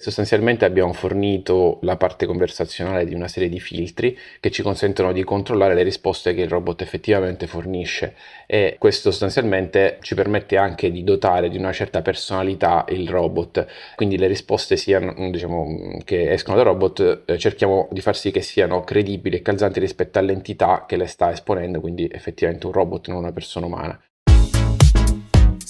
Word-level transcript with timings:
Sostanzialmente 0.00 0.64
abbiamo 0.64 0.92
fornito 0.92 1.80
la 1.82 1.96
parte 1.96 2.24
conversazionale 2.24 3.04
di 3.04 3.14
una 3.14 3.26
serie 3.26 3.48
di 3.48 3.58
filtri 3.58 4.16
che 4.38 4.52
ci 4.52 4.62
consentono 4.62 5.12
di 5.12 5.24
controllare 5.24 5.74
le 5.74 5.82
risposte 5.82 6.34
che 6.34 6.42
il 6.42 6.48
robot 6.48 6.82
effettivamente 6.82 7.48
fornisce 7.48 8.14
e 8.46 8.76
questo 8.78 9.10
sostanzialmente 9.10 9.98
ci 10.02 10.14
permette 10.14 10.56
anche 10.56 10.92
di 10.92 11.02
dotare 11.02 11.48
di 11.48 11.56
una 11.58 11.72
certa 11.72 12.00
personalità 12.00 12.84
il 12.90 13.08
robot, 13.08 13.66
quindi 13.96 14.16
le 14.18 14.28
risposte 14.28 14.76
siano, 14.76 15.30
diciamo, 15.30 15.98
che 16.04 16.30
escono 16.30 16.56
dal 16.56 16.66
robot 16.66 17.24
eh, 17.26 17.36
cerchiamo 17.36 17.88
di 17.90 18.00
far 18.00 18.14
sì 18.16 18.30
che 18.30 18.40
siano 18.40 18.82
credibili 18.84 19.38
e 19.38 19.42
calzanti 19.42 19.80
rispetto 19.80 20.20
all'entità 20.20 20.84
che 20.86 20.96
le 20.96 21.08
sta 21.08 21.32
esponendo, 21.32 21.80
quindi 21.80 22.08
effettivamente 22.08 22.66
un 22.66 22.72
robot 22.72 23.08
non 23.08 23.16
una 23.16 23.32
persona 23.32 23.66
umana. 23.66 24.00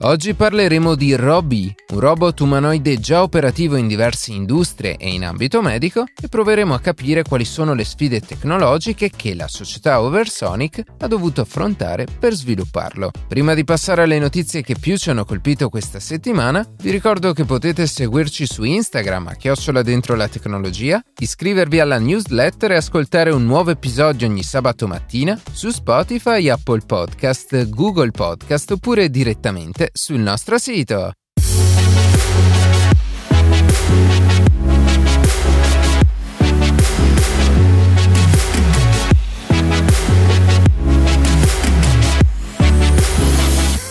Oggi 0.00 0.34
parleremo 0.34 0.94
di 0.94 1.14
Robbie, 1.14 1.74
un 1.94 2.00
robot 2.00 2.40
umanoide 2.40 3.00
già 3.00 3.22
operativo 3.22 3.76
in 3.76 3.88
diverse 3.88 4.30
industrie 4.30 4.96
e 4.98 5.08
in 5.08 5.24
ambito 5.24 5.62
medico 5.62 6.04
e 6.20 6.28
proveremo 6.28 6.74
a 6.74 6.80
capire 6.80 7.22
quali 7.22 7.46
sono 7.46 7.72
le 7.72 7.82
sfide 7.82 8.20
tecnologiche 8.20 9.08
che 9.08 9.34
la 9.34 9.48
società 9.48 10.02
Oversonic 10.02 10.82
ha 10.98 11.06
dovuto 11.06 11.40
affrontare 11.40 12.06
per 12.20 12.34
svilupparlo. 12.34 13.10
Prima 13.26 13.54
di 13.54 13.64
passare 13.64 14.02
alle 14.02 14.18
notizie 14.18 14.60
che 14.60 14.76
più 14.78 14.98
ci 14.98 15.08
hanno 15.08 15.24
colpito 15.24 15.70
questa 15.70 15.98
settimana, 15.98 16.64
vi 16.82 16.90
ricordo 16.90 17.32
che 17.32 17.46
potete 17.46 17.86
seguirci 17.86 18.46
su 18.46 18.64
Instagram 18.64 19.28
a 19.28 19.34
chiocciola 19.34 19.80
dentro 19.80 20.14
la 20.14 20.28
tecnologia, 20.28 21.02
iscrivervi 21.18 21.80
alla 21.80 21.98
newsletter 21.98 22.72
e 22.72 22.76
ascoltare 22.76 23.30
un 23.30 23.46
nuovo 23.46 23.70
episodio 23.70 24.28
ogni 24.28 24.42
sabato 24.42 24.86
mattina 24.86 25.40
su 25.52 25.70
Spotify, 25.70 26.50
Apple 26.50 26.82
Podcast, 26.84 27.70
Google 27.70 28.10
Podcast 28.10 28.72
oppure 28.72 29.08
direttamente 29.08 29.84
sul 29.96 30.20
nostro 30.20 30.58
sito. 30.58 31.12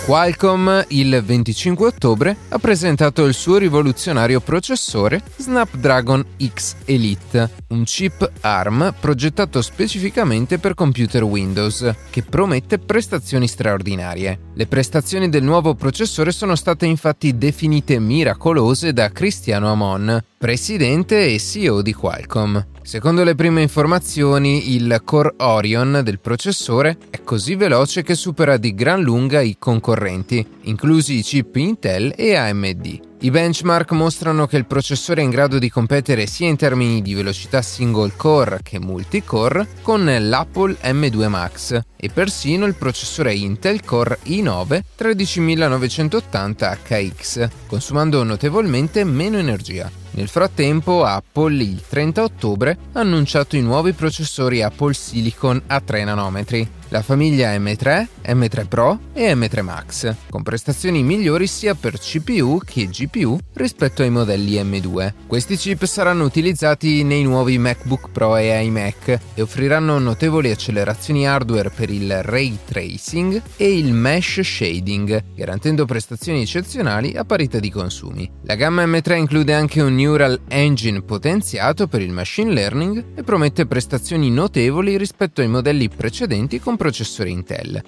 Qualcomm 0.05 0.81
il 0.89 1.19
25 1.25 1.87
ottobre 1.87 2.37
ha 2.49 2.59
presentato 2.59 3.25
il 3.25 3.33
suo 3.33 3.57
rivoluzionario 3.57 4.39
processore 4.39 5.23
Snapdragon 5.37 6.23
X 6.37 6.75
Elite, 6.85 7.49
un 7.69 7.83
chip 7.85 8.31
ARM 8.41 8.93
progettato 8.99 9.63
specificamente 9.63 10.59
per 10.59 10.75
computer 10.75 11.23
Windows, 11.23 11.91
che 12.11 12.21
promette 12.21 12.77
prestazioni 12.77 13.47
straordinarie. 13.47 14.44
Le 14.57 14.67
prestazioni 14.67 15.27
del 15.27 15.43
nuovo 15.43 15.75
processore 15.75 16.31
sono 16.31 16.55
state 16.55 16.85
infatti 16.85 17.37
definite 17.37 17.99
miracolose 17.99 18.93
da 18.93 19.11
Cristiano 19.11 19.69
Amon, 19.69 20.23
presidente 20.37 21.27
e 21.27 21.39
CEO 21.39 21.81
di 21.81 21.91
Qualcomm. 21.91 22.57
Secondo 22.81 23.25
le 23.25 23.35
prime 23.35 23.61
informazioni, 23.61 24.73
il 24.73 25.01
Core 25.03 25.33
Orion 25.39 25.99
del 26.05 26.19
processore 26.19 26.97
è 27.09 27.21
così 27.21 27.55
veloce 27.55 28.01
che 28.01 28.15
supera 28.15 28.55
di 28.55 28.73
gran 28.73 29.01
lunga 29.01 29.41
i 29.41 29.57
concorrenti, 29.59 30.47
inclusi 30.61 31.17
i 31.17 31.21
chip 31.21 31.53
Intel 31.57 32.13
e 32.15 32.35
AMD. 32.35 32.99
I 33.21 33.31
benchmark 33.31 33.91
mostrano 33.91 34.45
che 34.45 34.57
il 34.57 34.65
processore 34.65 35.21
è 35.21 35.23
in 35.23 35.29
grado 35.29 35.57
di 35.57 35.69
competere 35.69 36.27
sia 36.27 36.47
in 36.47 36.57
termini 36.57 37.01
di 37.01 37.13
velocità 37.13 37.61
single 37.61 38.11
core 38.15 38.59
che 38.61 38.77
multicore 38.77 39.67
con 39.81 40.05
l'Apple 40.05 40.77
M2 40.81 41.27
Max 41.27 41.79
e 41.95 42.09
persino 42.09 42.65
il 42.65 42.75
processore 42.75 43.33
Intel 43.33 43.83
Core 43.83 44.19
i9 44.25 44.81
13980 44.95 46.77
HX, 46.87 47.49
consumando 47.67 48.21
notevolmente 48.23 49.03
meno 49.05 49.37
energia. 49.37 50.04
Nel 50.15 50.29
frattempo 50.29 51.03
Apple 51.03 51.61
il 51.61 51.81
30 51.85 52.23
ottobre 52.23 52.77
ha 52.93 53.01
annunciato 53.01 53.57
i 53.57 53.61
nuovi 53.61 53.91
processori 53.91 54.63
Apple 54.63 54.93
Silicon 54.93 55.61
a 55.67 55.81
3 55.81 56.05
nanometri, 56.05 56.65
la 56.89 57.01
famiglia 57.01 57.53
M3, 57.57 58.07
M3 58.27 58.67
Pro 58.67 58.99
e 59.11 59.33
M3 59.33 59.61
Max, 59.61 60.15
con 60.29 60.43
prestazioni 60.43 61.03
migliori 61.03 61.47
sia 61.47 61.73
per 61.75 61.99
CPU 61.99 62.59
che 62.63 62.87
GPU 62.87 63.37
rispetto 63.53 64.03
ai 64.03 64.09
modelli 64.09 64.53
M2. 64.53 65.13
Questi 65.27 65.57
chip 65.57 65.83
saranno 65.83 66.23
utilizzati 66.23 67.03
nei 67.03 67.23
nuovi 67.23 67.57
MacBook 67.57 68.11
Pro 68.11 68.37
e 68.37 68.63
iMac 68.63 69.19
e 69.33 69.41
offriranno 69.41 69.99
notevoli 69.99 70.51
accelerazioni 70.51 71.27
hardware 71.27 71.71
per 71.71 71.89
il 71.89 72.23
ray 72.23 72.57
tracing 72.63 73.41
e 73.57 73.77
il 73.77 73.91
mesh 73.91 74.39
shading, 74.41 75.23
garantendo 75.35 75.83
prestazioni 75.83 76.43
eccezionali 76.43 77.17
a 77.17 77.25
parità 77.25 77.59
di 77.59 77.69
consumi. 77.69 78.31
La 78.43 78.55
gamma 78.55 78.85
M3 78.85 79.17
include 79.17 79.53
anche 79.53 79.81
un 79.81 79.93
Neural 80.05 80.41
Engine 80.49 81.01
potenziato 81.01 81.87
per 81.87 81.99
il 81.99 82.11
machine 82.11 82.53
learning 82.53 83.03
e 83.15 83.23
promette 83.23 83.65
prestazioni 83.65 84.29
notevoli 84.29 84.97
rispetto 84.97 85.41
ai 85.41 85.47
modelli 85.47 85.89
precedenti 85.89 86.59
con 86.59 86.77
processore 86.77 87.29
Intel. 87.31 87.83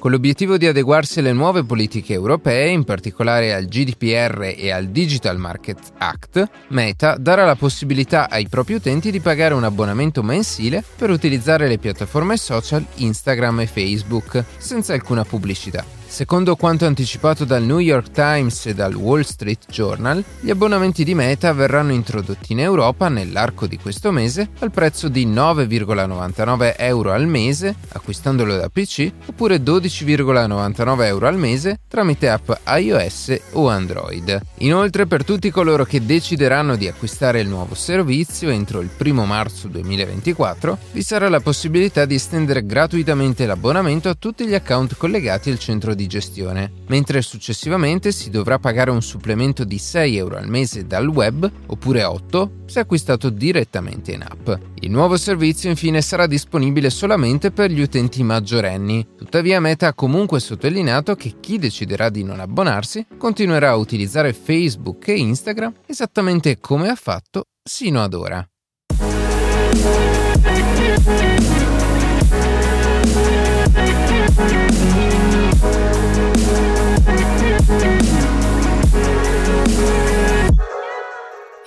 Con 0.00 0.10
l'obiettivo 0.10 0.56
di 0.56 0.66
adeguarsi 0.66 1.20
alle 1.20 1.32
nuove 1.32 1.62
politiche 1.62 2.12
europee, 2.12 2.70
in 2.70 2.82
particolare 2.82 3.54
al 3.54 3.66
GDPR 3.66 4.52
e 4.56 4.72
al 4.72 4.88
Digital 4.88 5.38
Market 5.38 5.78
Act, 5.98 6.48
Meta 6.68 7.16
darà 7.16 7.44
la 7.44 7.54
possibilità 7.54 8.28
ai 8.28 8.48
propri 8.48 8.74
utenti 8.74 9.12
di 9.12 9.20
pagare 9.20 9.54
un 9.54 9.62
abbonamento 9.62 10.24
mensile 10.24 10.82
per 10.96 11.10
utilizzare 11.10 11.68
le 11.68 11.78
piattaforme 11.78 12.36
social 12.36 12.84
Instagram 12.96 13.60
e 13.60 13.66
Facebook, 13.66 14.44
senza 14.58 14.92
alcuna 14.92 15.24
pubblicità. 15.24 15.95
Secondo 16.08 16.56
quanto 16.56 16.86
anticipato 16.86 17.44
dal 17.44 17.62
New 17.62 17.78
York 17.78 18.10
Times 18.10 18.66
e 18.66 18.74
dal 18.74 18.94
Wall 18.94 19.20
Street 19.20 19.66
Journal, 19.68 20.24
gli 20.40 20.48
abbonamenti 20.48 21.04
di 21.04 21.14
Meta 21.14 21.52
verranno 21.52 21.92
introdotti 21.92 22.52
in 22.52 22.60
Europa 22.60 23.08
nell'arco 23.08 23.66
di 23.66 23.76
questo 23.76 24.12
mese 24.12 24.48
al 24.60 24.70
prezzo 24.70 25.08
di 25.08 25.26
9,99 25.26 26.74
euro 26.78 27.12
al 27.12 27.26
mese 27.26 27.74
acquistandolo 27.88 28.56
da 28.56 28.70
PC 28.70 29.10
oppure 29.26 29.56
12,99 29.58 31.04
euro 31.04 31.26
al 31.26 31.36
mese 31.36 31.80
tramite 31.86 32.30
app 32.30 32.50
iOS 32.66 33.38
o 33.52 33.68
Android. 33.68 34.40
Inoltre 34.58 35.06
per 35.06 35.22
tutti 35.22 35.50
coloro 35.50 35.84
che 35.84 36.06
decideranno 36.06 36.76
di 36.76 36.88
acquistare 36.88 37.40
il 37.40 37.48
nuovo 37.48 37.74
servizio 37.74 38.48
entro 38.48 38.80
il 38.80 38.90
1 38.96 39.26
marzo 39.26 39.68
2024 39.68 40.78
vi 40.92 41.02
sarà 41.02 41.28
la 41.28 41.40
possibilità 41.40 42.06
di 42.06 42.14
estendere 42.14 42.64
gratuitamente 42.64 43.44
l'abbonamento 43.44 44.08
a 44.08 44.14
tutti 44.14 44.46
gli 44.46 44.54
account 44.54 44.96
collegati 44.96 45.50
al 45.50 45.58
centro 45.58 45.94
di 45.94 45.95
gestione, 46.04 46.70
mentre 46.88 47.22
successivamente 47.22 48.12
si 48.12 48.28
dovrà 48.28 48.58
pagare 48.58 48.90
un 48.90 49.00
supplemento 49.00 49.64
di 49.64 49.78
6 49.78 50.16
euro 50.16 50.36
al 50.36 50.48
mese 50.48 50.86
dal 50.86 51.08
web 51.08 51.50
oppure 51.66 52.04
8 52.04 52.50
se 52.66 52.80
acquistato 52.80 53.30
direttamente 53.30 54.12
in 54.12 54.22
app. 54.22 54.50
Il 54.80 54.90
nuovo 54.90 55.16
servizio 55.16 55.70
infine 55.70 56.02
sarà 56.02 56.26
disponibile 56.26 56.90
solamente 56.90 57.50
per 57.50 57.70
gli 57.70 57.80
utenti 57.80 58.22
maggiorenni, 58.22 59.06
tuttavia 59.16 59.60
Meta 59.60 59.86
ha 59.86 59.94
comunque 59.94 60.40
sottolineato 60.40 61.14
che 61.14 61.36
chi 61.40 61.58
deciderà 61.58 62.10
di 62.10 62.24
non 62.24 62.40
abbonarsi 62.40 63.06
continuerà 63.16 63.70
a 63.70 63.76
utilizzare 63.76 64.34
Facebook 64.34 65.08
e 65.08 65.16
Instagram 65.18 65.72
esattamente 65.86 66.58
come 66.60 66.88
ha 66.88 66.96
fatto 66.96 67.46
sino 67.62 68.02
ad 68.02 68.12
ora. 68.12 68.46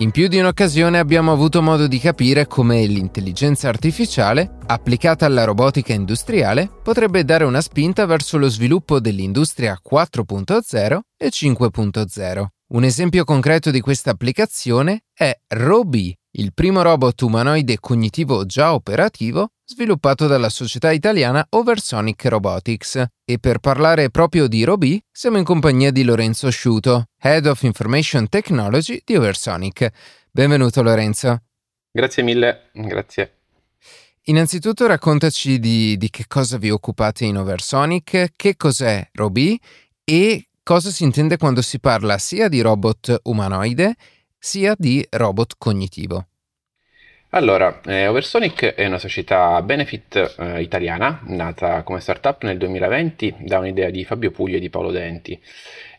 In 0.01 0.11
più 0.11 0.29
di 0.29 0.39
un'occasione 0.39 0.97
abbiamo 0.97 1.33
avuto 1.33 1.61
modo 1.61 1.85
di 1.85 1.99
capire 1.99 2.47
come 2.47 2.85
l'intelligenza 2.85 3.67
artificiale, 3.67 4.49
applicata 4.67 5.25
alla 5.25 5.43
robotica 5.43 5.91
industriale, 5.91 6.71
potrebbe 6.81 7.25
dare 7.25 7.43
una 7.43 7.59
spinta 7.59 8.05
verso 8.05 8.37
lo 8.37 8.47
sviluppo 8.47 9.01
dell'industria 9.01 9.77
4.0 9.77 10.99
e 11.17 11.27
5.0. 11.27 12.45
Un 12.67 12.83
esempio 12.85 13.25
concreto 13.25 13.71
di 13.71 13.81
questa 13.81 14.11
applicazione 14.11 15.03
è 15.13 15.37
Robi, 15.47 16.15
il 16.37 16.53
primo 16.53 16.81
robot 16.81 17.21
umanoide 17.23 17.77
cognitivo 17.81 18.45
già 18.45 18.73
operativo 18.73 19.49
sviluppato 19.69 20.25
dalla 20.25 20.49
società 20.49 20.91
italiana 20.91 21.45
Oversonic 21.47 22.25
Robotics. 22.25 23.05
E 23.23 23.37
per 23.37 23.59
parlare 23.59 24.09
proprio 24.09 24.47
di 24.47 24.63
Robi, 24.63 24.99
siamo 25.11 25.37
in 25.37 25.43
compagnia 25.43 25.91
di 25.91 26.03
Lorenzo 26.03 26.49
Sciuto, 26.49 27.05
Head 27.21 27.45
of 27.45 27.61
Information 27.61 28.27
Technology 28.27 28.99
di 29.05 29.15
Oversonic. 29.15 29.91
Benvenuto 30.31 30.81
Lorenzo. 30.81 31.43
Grazie 31.91 32.23
mille, 32.23 32.69
grazie. 32.73 33.33
Innanzitutto 34.23 34.87
raccontaci 34.87 35.59
di, 35.59 35.97
di 35.97 36.09
che 36.09 36.25
cosa 36.27 36.57
vi 36.57 36.71
occupate 36.71 37.25
in 37.25 37.37
Oversonic, 37.37 38.33
che 38.35 38.57
cos'è 38.57 39.07
Robi 39.13 39.59
e 40.03 40.49
cosa 40.63 40.89
si 40.89 41.03
intende 41.03 41.37
quando 41.37 41.61
si 41.61 41.79
parla 41.79 42.17
sia 42.17 42.47
di 42.47 42.61
robot 42.61 43.21
umanoide 43.23 43.95
sia 44.39 44.73
di 44.75 45.05
robot 45.09 45.55
cognitivo. 45.57 46.28
Allora, 47.31 47.79
eh, 47.85 48.07
Oversonic 48.07 48.73
è 48.73 48.87
una 48.87 48.97
società 48.97 49.61
benefit 49.61 50.35
eh, 50.39 50.61
italiana, 50.63 51.21
nata 51.25 51.83
come 51.83 51.99
startup 51.99 52.41
nel 52.41 52.57
2020 52.57 53.35
da 53.41 53.59
un'idea 53.59 53.91
di 53.91 54.03
Fabio 54.03 54.31
Puglia 54.31 54.57
e 54.57 54.59
di 54.59 54.71
Paolo 54.71 54.89
Denti. 54.89 55.39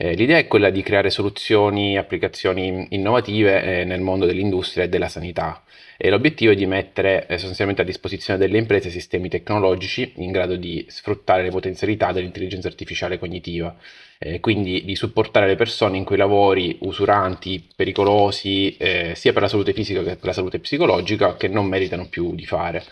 Eh, 0.03 0.15
l'idea 0.15 0.39
è 0.39 0.47
quella 0.47 0.71
di 0.71 0.83
creare 0.83 1.11
soluzioni, 1.11 1.99
applicazioni 1.99 2.87
innovative 2.89 3.81
eh, 3.81 3.85
nel 3.85 4.01
mondo 4.01 4.25
dell'industria 4.25 4.85
e 4.85 4.89
della 4.89 5.09
sanità. 5.09 5.63
E 5.99 6.09
l'obiettivo 6.09 6.53
è 6.53 6.55
di 6.55 6.65
mettere 6.65 7.27
eh, 7.27 7.37
sostanzialmente 7.37 7.83
a 7.83 7.85
disposizione 7.85 8.39
delle 8.39 8.57
imprese 8.57 8.89
sistemi 8.89 9.29
tecnologici 9.29 10.15
in 10.17 10.31
grado 10.31 10.57
di 10.57 10.87
sfruttare 10.89 11.43
le 11.43 11.51
potenzialità 11.51 12.13
dell'intelligenza 12.13 12.69
artificiale 12.69 13.19
cognitiva 13.19 13.77
eh, 14.23 14.39
quindi 14.39 14.85
di 14.85 14.97
supportare 14.97 15.47
le 15.47 15.57
persone 15.57 15.97
in 15.97 16.05
quei 16.05 16.19
lavori 16.19 16.77
usuranti, 16.81 17.67
pericolosi, 17.75 18.77
eh, 18.77 19.15
sia 19.15 19.33
per 19.33 19.43
la 19.43 19.49
salute 19.49 19.73
fisica 19.73 20.03
che 20.03 20.17
per 20.17 20.27
la 20.27 20.33
salute 20.35 20.61
psicologica, 20.61 21.37
che 21.37 21.49
non 21.49 21.67
meritano 21.67 22.07
più 22.07 22.35
di 22.35 22.45
fare. 22.45 22.85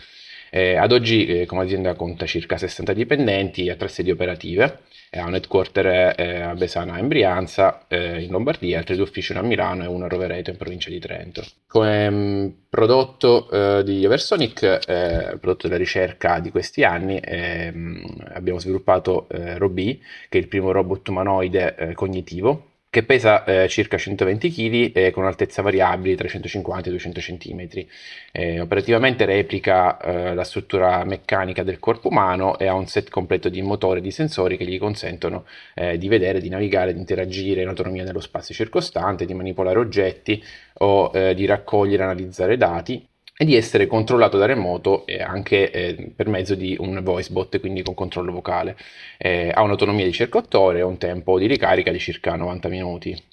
Eh, 0.49 0.75
ad 0.75 0.91
oggi, 0.91 1.25
eh, 1.25 1.45
come 1.45 1.63
azienda, 1.63 1.95
conta 1.95 2.25
circa 2.25 2.57
60 2.57 2.93
dipendenti 2.93 3.69
a 3.69 3.75
tre 3.75 3.87
sedi 3.87 4.11
operative 4.11 4.79
ha 5.11 5.25
un 5.25 5.33
headquarter 5.33 6.13
eh, 6.17 6.41
a 6.41 6.53
Besana 6.53 6.99
in 6.99 7.07
Brianza, 7.07 7.85
eh, 7.87 8.21
in 8.21 8.29
Lombardia, 8.29 8.77
altri 8.77 8.95
due 8.95 9.05
uffici 9.05 9.33
a 9.33 9.41
Milano 9.41 9.83
e 9.83 9.87
uno 9.87 10.05
a 10.05 10.07
Rovereto 10.07 10.51
in 10.51 10.57
provincia 10.57 10.89
di 10.89 10.99
Trento. 10.99 11.43
Come 11.67 12.09
mh, 12.09 12.15
mm, 12.15 12.47
prodotto 12.69 13.49
eh, 13.49 13.83
di 13.83 14.03
Eversonic, 14.03 14.61
eh, 14.87 15.37
prodotto 15.39 15.67
della 15.67 15.79
ricerca 15.79 16.39
di 16.39 16.51
questi 16.51 16.83
anni, 16.83 17.19
ehm, 17.23 18.27
abbiamo 18.33 18.59
sviluppato 18.59 19.27
eh, 19.29 19.57
Robi, 19.57 19.99
che 20.29 20.37
è 20.37 20.41
il 20.41 20.47
primo 20.47 20.71
robot 20.71 21.07
umanoide 21.07 21.75
eh, 21.75 21.93
cognitivo 21.93 22.68
che 22.91 23.03
pesa 23.03 23.43
eh, 23.43 23.67
circa 23.67 23.97
120 23.97 24.49
kg 24.49 24.97
e 24.97 25.11
con 25.11 25.25
altezza 25.25 25.61
variabile 25.61 26.15
tra 26.15 26.27
150 26.27 26.87
e 26.87 26.91
200 26.91 27.19
cm. 27.19 27.85
Eh, 28.31 28.59
operativamente 28.59 29.25
replica 29.25 29.99
eh, 29.99 30.33
la 30.33 30.43
struttura 30.43 31.03
meccanica 31.03 31.61
del 31.61 31.77
corpo 31.77 32.07
umano 32.07 32.57
e 32.57 32.65
ha 32.65 32.73
un 32.73 32.87
set 32.87 33.09
completo 33.09 33.47
di 33.49 33.61
motori 33.61 33.99
e 33.99 34.01
di 34.01 34.11
sensori 34.11 34.57
che 34.57 34.65
gli 34.65 34.79
consentono 34.79 35.45
eh, 35.75 35.99
di 35.99 36.07
vedere, 36.07 36.41
di 36.41 36.49
navigare, 36.49 36.93
di 36.93 36.99
interagire 36.99 37.61
in 37.61 37.67
autonomia 37.67 38.03
nello 38.03 38.21
spazio 38.21 38.55
circostante, 38.55 39.25
di 39.25 39.35
manipolare 39.35 39.77
oggetti 39.77 40.43
o 40.79 41.11
eh, 41.13 41.35
di 41.35 41.45
raccogliere 41.45 42.01
e 42.01 42.05
analizzare 42.05 42.57
dati 42.57 43.07
e 43.41 43.45
di 43.45 43.55
essere 43.55 43.87
controllato 43.87 44.37
da 44.37 44.45
remoto 44.45 45.05
eh, 45.05 45.21
anche 45.21 45.71
eh, 45.71 46.11
per 46.13 46.27
mezzo 46.27 46.55
di 46.55 46.75
un 46.77 46.99
voice 47.01 47.31
bot, 47.31 47.57
quindi 47.61 47.81
con 47.83 47.93
controllo 47.93 48.33
vocale. 48.33 48.75
Eh, 49.17 49.49
ha 49.53 49.61
un'autonomia 49.61 50.03
di 50.03 50.11
circa 50.11 50.39
8 50.39 50.59
ore 50.59 50.79
e 50.79 50.81
un 50.81 50.97
tempo 50.97 51.39
di 51.39 51.47
ricarica 51.47 51.89
di 51.89 51.99
circa 51.99 52.35
90 52.35 52.67
minuti. 52.67 53.23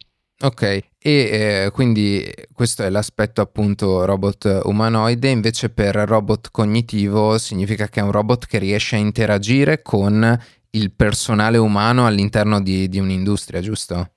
Ok, 0.42 0.62
e 0.62 0.84
eh, 1.00 1.70
quindi 1.72 2.24
questo 2.52 2.84
è 2.84 2.88
l'aspetto 2.88 3.40
appunto 3.40 4.04
robot 4.04 4.60
umanoide, 4.66 5.28
invece 5.28 5.70
per 5.70 5.96
robot 5.96 6.52
cognitivo 6.52 7.36
significa 7.38 7.88
che 7.88 7.98
è 7.98 8.04
un 8.04 8.12
robot 8.12 8.46
che 8.46 8.60
riesce 8.60 8.94
a 8.94 9.00
interagire 9.00 9.82
con 9.82 10.38
il 10.70 10.92
personale 10.92 11.58
umano 11.58 12.06
all'interno 12.06 12.60
di, 12.60 12.88
di 12.88 13.00
un'industria, 13.00 13.60
giusto? 13.60 14.10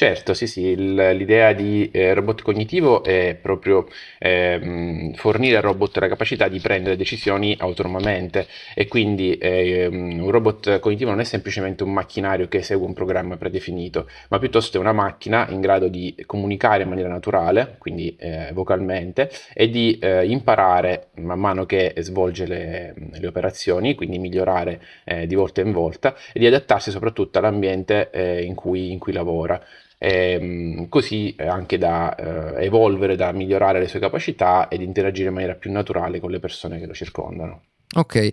Certo, 0.00 0.32
sì, 0.32 0.46
sì, 0.46 0.62
il- 0.68 0.94
l'idea 0.94 1.52
di 1.52 1.90
eh, 1.92 2.14
robot 2.14 2.40
cognitivo 2.40 3.04
è 3.04 3.34
proprio 3.38 3.86
ehm, 4.18 5.12
fornire 5.12 5.56
al 5.56 5.62
robot 5.62 5.98
la 5.98 6.08
capacità 6.08 6.48
di 6.48 6.58
prendere 6.58 6.96
decisioni 6.96 7.54
autonomamente 7.58 8.46
e 8.74 8.88
quindi 8.88 9.36
ehm, 9.38 10.22
un 10.22 10.30
robot 10.30 10.78
cognitivo 10.78 11.10
non 11.10 11.20
è 11.20 11.24
semplicemente 11.24 11.82
un 11.82 11.92
macchinario 11.92 12.48
che 12.48 12.58
esegue 12.58 12.86
un 12.86 12.94
programma 12.94 13.36
predefinito, 13.36 14.08
ma 14.30 14.38
piuttosto 14.38 14.78
è 14.78 14.80
una 14.80 14.92
macchina 14.94 15.46
in 15.50 15.60
grado 15.60 15.88
di 15.88 16.14
comunicare 16.24 16.84
in 16.84 16.88
maniera 16.88 17.10
naturale, 17.10 17.74
quindi 17.78 18.16
eh, 18.18 18.52
vocalmente, 18.54 19.30
e 19.52 19.68
di 19.68 19.98
eh, 20.00 20.24
imparare 20.26 21.08
man 21.16 21.38
mano 21.38 21.66
che 21.66 21.92
svolge 21.98 22.46
le, 22.46 22.94
le 23.12 23.26
operazioni, 23.26 23.94
quindi 23.94 24.18
migliorare 24.18 24.80
eh, 25.04 25.26
di 25.26 25.34
volta 25.34 25.60
in 25.60 25.72
volta 25.72 26.14
e 26.32 26.38
di 26.40 26.46
adattarsi 26.46 26.90
soprattutto 26.90 27.38
all'ambiente 27.38 28.08
eh, 28.10 28.42
in 28.44 28.54
cui, 28.54 28.92
in 28.92 28.98
cui 28.98 29.12
lavora 29.12 29.60
ehm, 30.02 30.88
così 30.88 31.34
anche 31.38 31.76
da 31.76 32.14
eh, 32.14 32.64
evolvere, 32.64 33.16
da 33.16 33.32
migliorare 33.32 33.78
le 33.78 33.88
sue 33.88 34.00
capacità 34.00 34.68
ed 34.68 34.80
interagire 34.80 35.28
in 35.28 35.34
maniera 35.34 35.54
più 35.54 35.70
naturale 35.70 36.20
con 36.20 36.30
le 36.30 36.40
persone 36.40 36.80
che 36.80 36.86
lo 36.86 36.94
circondano. 36.94 37.62
Ok, 37.96 38.30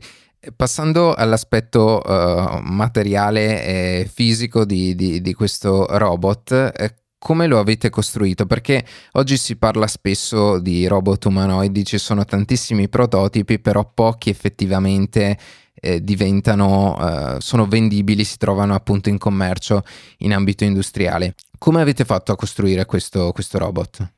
Passando 0.56 1.16
all'aspetto 1.16 2.00
uh, 2.06 2.60
materiale 2.62 3.64
e 3.64 4.10
fisico 4.12 4.66
di, 4.66 4.94
di, 4.96 5.20
di 5.20 5.34
questo 5.34 5.88
robot, 5.90 6.72
eh, 6.78 6.94
come 7.18 7.48
lo 7.48 7.58
avete 7.58 7.90
costruito? 7.90 8.46
Perché 8.46 8.86
oggi 9.14 9.36
si 9.36 9.58
parla 9.58 9.88
spesso 9.88 10.60
di 10.60 10.86
robot 10.86 11.26
umanoidi, 11.26 11.84
ci 11.84 11.98
sono 11.98 12.24
tantissimi 12.24 12.88
prototipi, 12.88 13.60
però 13.60 13.92
pochi 13.92 14.30
effettivamente 14.30 15.38
eh, 15.80 16.04
diventano, 16.04 16.98
eh, 17.00 17.42
sono 17.42 17.68
vendibili, 17.68 18.24
si 18.24 18.38
trovano 18.38 18.74
appunto 18.74 19.10
in 19.10 19.18
commercio 19.18 19.84
in 20.20 20.34
ambito 20.34 20.64
industriale. 20.64 21.36
Come 21.58 21.82
avete 21.82 22.06
fatto 22.06 22.32
a 22.32 22.36
costruire 22.36 22.86
questo, 22.86 23.32
questo 23.32 23.58
robot? 23.58 24.17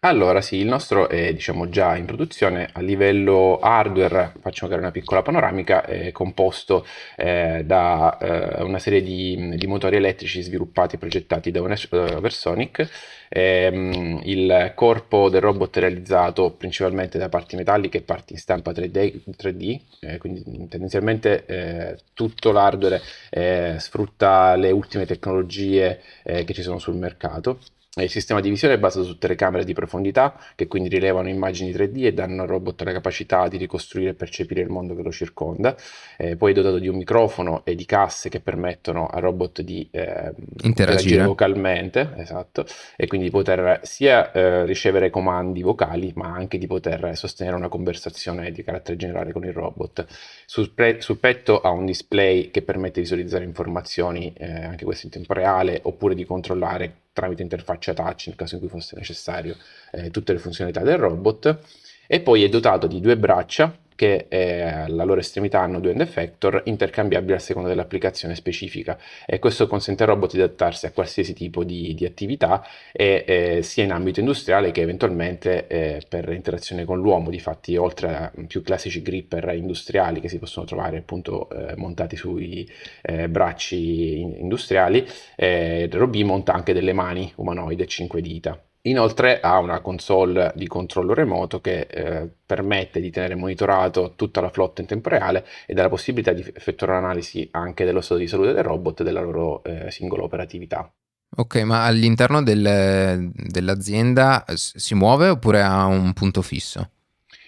Allora, 0.00 0.40
sì, 0.40 0.56
il 0.58 0.66
nostro 0.68 1.08
è 1.08 1.32
diciamo 1.32 1.68
già 1.68 1.96
in 1.96 2.04
produzione 2.04 2.70
a 2.72 2.80
livello 2.80 3.58
hardware, 3.58 4.32
faccio 4.40 4.64
magari 4.66 4.82
una 4.82 4.92
piccola 4.92 5.22
panoramica, 5.22 5.84
è 5.84 6.12
composto 6.12 6.86
eh, 7.16 7.62
da 7.64 8.16
eh, 8.16 8.62
una 8.62 8.78
serie 8.78 9.02
di, 9.02 9.56
di, 9.56 9.66
motori 9.66 9.96
elettrici 9.96 10.40
sviluppati 10.40 10.94
e 10.94 10.98
progettati 10.98 11.50
da 11.50 11.60
Oversonic. 11.62 12.88
Eh, 13.28 14.20
il 14.22 14.72
corpo 14.76 15.28
del 15.30 15.40
robot 15.40 15.76
è 15.76 15.80
realizzato 15.80 16.52
principalmente 16.52 17.18
da 17.18 17.28
parti 17.28 17.56
metalliche 17.56 17.98
e 17.98 18.02
parti 18.02 18.34
in 18.34 18.38
stampa 18.38 18.70
3D, 18.70 19.22
3D 19.36 19.80
eh, 20.00 20.18
quindi 20.18 20.44
tendenzialmente 20.68 21.44
eh, 21.44 21.98
tutto 22.14 22.52
l'hardware 22.52 23.02
eh, 23.30 23.74
sfrutta 23.78 24.54
le 24.54 24.70
ultime 24.70 25.06
tecnologie 25.06 26.00
che 26.22 26.52
ci 26.52 26.62
sono 26.62 26.78
sul 26.78 26.94
mercato. 26.94 27.58
Il 28.02 28.10
sistema 28.10 28.40
di 28.40 28.48
visione 28.48 28.74
è 28.74 28.78
basato 28.78 29.04
su 29.04 29.18
telecamere 29.18 29.64
di 29.64 29.72
profondità 29.72 30.38
che 30.54 30.66
quindi 30.66 30.88
rilevano 30.88 31.28
immagini 31.28 31.72
3D 31.72 32.04
e 32.04 32.12
danno 32.12 32.42
al 32.42 32.48
robot 32.48 32.82
la 32.82 32.92
capacità 32.92 33.48
di 33.48 33.56
ricostruire 33.56 34.10
e 34.10 34.14
percepire 34.14 34.60
il 34.60 34.68
mondo 34.68 34.94
che 34.94 35.02
lo 35.02 35.10
circonda. 35.10 35.76
Eh, 36.16 36.36
poi 36.36 36.52
è 36.52 36.54
dotato 36.54 36.78
di 36.78 36.88
un 36.88 36.96
microfono 36.96 37.64
e 37.64 37.74
di 37.74 37.84
casse 37.84 38.28
che 38.28 38.40
permettono 38.40 39.06
al 39.06 39.20
robot 39.22 39.62
di 39.62 39.88
eh, 39.90 40.32
interagire 40.62 41.24
vocalmente, 41.24 42.14
esatto, 42.16 42.64
e 42.96 43.06
quindi 43.06 43.30
poter 43.30 43.80
sia 43.82 44.32
eh, 44.32 44.64
ricevere 44.64 45.10
comandi 45.10 45.62
vocali, 45.62 46.12
ma 46.14 46.32
anche 46.32 46.58
di 46.58 46.66
poter 46.66 47.16
sostenere 47.16 47.56
una 47.56 47.68
conversazione 47.68 48.50
di 48.50 48.62
carattere 48.62 48.96
generale 48.96 49.32
con 49.32 49.44
il 49.44 49.52
robot. 49.52 50.06
Sul, 50.46 50.70
pre- 50.72 51.00
sul 51.00 51.18
petto 51.18 51.60
ha 51.60 51.70
un 51.70 51.84
display 51.84 52.50
che 52.50 52.62
permette 52.62 52.94
di 52.94 53.00
visualizzare 53.02 53.44
informazioni, 53.44 54.32
eh, 54.36 54.64
anche 54.64 54.84
questo 54.84 55.06
in 55.06 55.12
tempo 55.12 55.32
reale, 55.32 55.80
oppure 55.82 56.14
di 56.14 56.24
controllare 56.24 57.06
tramite 57.18 57.42
interfaccia 57.42 57.94
touch 57.94 58.28
nel 58.28 58.36
caso 58.36 58.54
in 58.54 58.60
cui 58.60 58.68
fosse 58.68 58.94
necessario 58.96 59.56
eh, 59.90 60.10
tutte 60.10 60.32
le 60.32 60.38
funzionalità 60.38 60.82
del 60.82 60.98
robot 60.98 61.58
e 62.06 62.20
poi 62.20 62.44
è 62.44 62.48
dotato 62.48 62.86
di 62.86 63.00
due 63.00 63.16
braccia 63.16 63.76
che 63.98 64.26
eh, 64.28 64.62
alla 64.62 65.02
loro 65.02 65.18
estremità 65.18 65.60
hanno 65.60 65.80
due 65.80 65.90
end 65.90 66.02
effector 66.02 66.62
intercambiabili 66.66 67.32
a 67.32 67.40
seconda 67.40 67.68
dell'applicazione 67.68 68.36
specifica. 68.36 68.96
E 69.26 69.40
questo 69.40 69.66
consente 69.66 70.04
al 70.04 70.10
robot 70.10 70.34
di 70.34 70.40
adattarsi 70.40 70.86
a 70.86 70.92
qualsiasi 70.92 71.34
tipo 71.34 71.64
di, 71.64 71.92
di 71.94 72.04
attività 72.04 72.64
e, 72.92 73.24
eh, 73.26 73.62
sia 73.64 73.82
in 73.82 73.90
ambito 73.90 74.20
industriale 74.20 74.70
che 74.70 74.82
eventualmente 74.82 75.66
eh, 75.66 76.02
per 76.08 76.28
interazione 76.32 76.84
con 76.84 77.00
l'uomo. 77.00 77.28
Difatti 77.28 77.76
oltre 77.76 78.08
a 78.14 78.32
più 78.46 78.62
classici 78.62 79.02
gripper 79.02 79.52
industriali 79.56 80.20
che 80.20 80.28
si 80.28 80.38
possono 80.38 80.64
trovare 80.64 80.98
appunto 80.98 81.50
eh, 81.50 81.74
montati 81.74 82.14
sui 82.14 82.70
eh, 83.02 83.28
bracci 83.28 84.20
industriali 84.20 85.04
eh, 85.34 85.88
Robi 85.90 86.22
monta 86.22 86.52
anche 86.52 86.72
delle 86.72 86.92
mani 86.92 87.32
umanoide 87.34 87.84
5 87.84 88.20
dita 88.20 88.62
Inoltre 88.88 89.40
ha 89.40 89.58
una 89.58 89.80
console 89.80 90.52
di 90.54 90.66
controllo 90.66 91.14
remoto 91.14 91.60
che 91.60 91.86
eh, 91.90 92.28
permette 92.44 93.00
di 93.00 93.10
tenere 93.10 93.34
monitorato 93.34 94.14
tutta 94.16 94.40
la 94.40 94.50
flotta 94.50 94.80
in 94.80 94.86
tempo 94.86 95.08
reale 95.08 95.46
e 95.66 95.74
dà 95.74 95.82
la 95.82 95.88
possibilità 95.88 96.32
di 96.32 96.40
effettuare 96.40 96.94
un'analisi 96.94 97.48
anche 97.52 97.84
dello 97.84 98.00
stato 98.00 98.20
di 98.20 98.26
salute 98.26 98.52
del 98.52 98.64
robot 98.64 99.00
e 99.00 99.04
della 99.04 99.20
loro 99.20 99.62
eh, 99.64 99.90
singola 99.90 100.22
operatività. 100.22 100.90
Ok, 101.36 101.56
ma 101.62 101.84
all'interno 101.84 102.42
del, 102.42 103.30
dell'azienda 103.32 104.44
si 104.54 104.94
muove 104.94 105.28
oppure 105.28 105.60
ha 105.60 105.84
un 105.84 106.12
punto 106.14 106.40
fisso? 106.40 106.90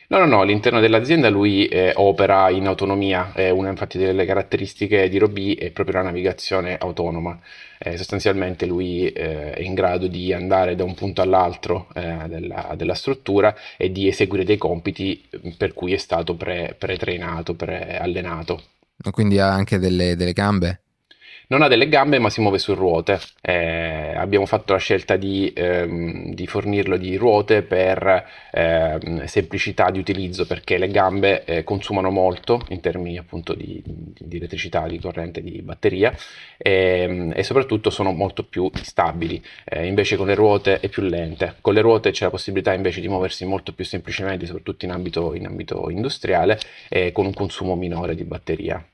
No, 0.08 0.18
no, 0.18 0.26
no, 0.26 0.40
all'interno 0.40 0.80
dell'azienda 0.80 1.30
lui 1.30 1.66
eh, 1.66 1.92
opera 1.94 2.50
in 2.50 2.66
autonomia, 2.66 3.32
eh, 3.32 3.50
una 3.50 3.70
infatti 3.70 3.96
delle 3.96 4.26
caratteristiche 4.26 5.08
di 5.08 5.18
Robi 5.18 5.54
è 5.54 5.70
proprio 5.70 5.98
la 5.98 6.02
navigazione 6.02 6.76
autonoma. 6.76 7.38
Eh, 7.82 7.96
sostanzialmente 7.96 8.66
lui 8.66 9.10
eh, 9.10 9.52
è 9.52 9.62
in 9.62 9.72
grado 9.72 10.06
di 10.06 10.34
andare 10.34 10.74
da 10.74 10.84
un 10.84 10.92
punto 10.94 11.22
all'altro 11.22 11.88
eh, 11.94 12.28
della, 12.28 12.74
della, 12.76 12.92
struttura 12.92 13.56
e 13.78 13.90
di 13.90 14.06
eseguire 14.06 14.44
dei 14.44 14.58
compiti 14.58 15.26
per 15.56 15.72
cui 15.72 15.94
è 15.94 15.96
stato 15.96 16.36
pre, 16.36 16.76
pre-allenato. 16.76 18.62
Quindi 19.10 19.38
ha 19.38 19.50
anche 19.50 19.78
delle, 19.78 20.14
delle 20.14 20.34
gambe? 20.34 20.80
Non 21.50 21.62
ha 21.62 21.68
delle 21.68 21.88
gambe 21.88 22.20
ma 22.20 22.30
si 22.30 22.40
muove 22.40 22.58
su 22.58 22.74
ruote. 22.74 23.18
Eh, 23.40 24.14
abbiamo 24.14 24.46
fatto 24.46 24.72
la 24.72 24.78
scelta 24.78 25.16
di, 25.16 25.52
ehm, 25.52 26.32
di 26.32 26.46
fornirlo 26.46 26.96
di 26.96 27.16
ruote 27.16 27.62
per 27.62 28.24
ehm, 28.52 29.24
semplicità 29.24 29.90
di 29.90 29.98
utilizzo 29.98 30.46
perché 30.46 30.78
le 30.78 30.86
gambe 30.86 31.42
eh, 31.44 31.64
consumano 31.64 32.10
molto 32.10 32.64
in 32.68 32.78
termini 32.80 33.18
appunto 33.18 33.54
di, 33.54 33.82
di, 33.84 34.36
elettricità, 34.36 34.86
di 34.86 35.00
corrente, 35.00 35.42
di 35.42 35.60
batteria 35.60 36.14
ehm, 36.56 37.32
e 37.34 37.42
soprattutto 37.42 37.90
sono 37.90 38.12
molto 38.12 38.44
più 38.44 38.70
stabili. 38.72 39.42
Eh, 39.64 39.86
invece 39.86 40.14
con 40.14 40.28
le 40.28 40.36
ruote 40.36 40.78
è 40.78 40.88
più 40.88 41.02
lente. 41.02 41.56
Con 41.60 41.74
le 41.74 41.80
ruote 41.80 42.12
c'è 42.12 42.26
la 42.26 42.30
possibilità 42.30 42.72
invece 42.74 43.00
di 43.00 43.08
muoversi 43.08 43.44
molto 43.44 43.72
più 43.72 43.84
semplicemente, 43.84 44.46
soprattutto 44.46 44.84
in 44.84 44.92
ambito, 44.92 45.34
in 45.34 45.46
ambito 45.46 45.90
industriale 45.90 46.60
e 46.88 47.10
con 47.10 47.26
un 47.26 47.34
consumo 47.34 47.74
minore 47.74 48.14
di 48.14 48.22
batteria. 48.22 48.89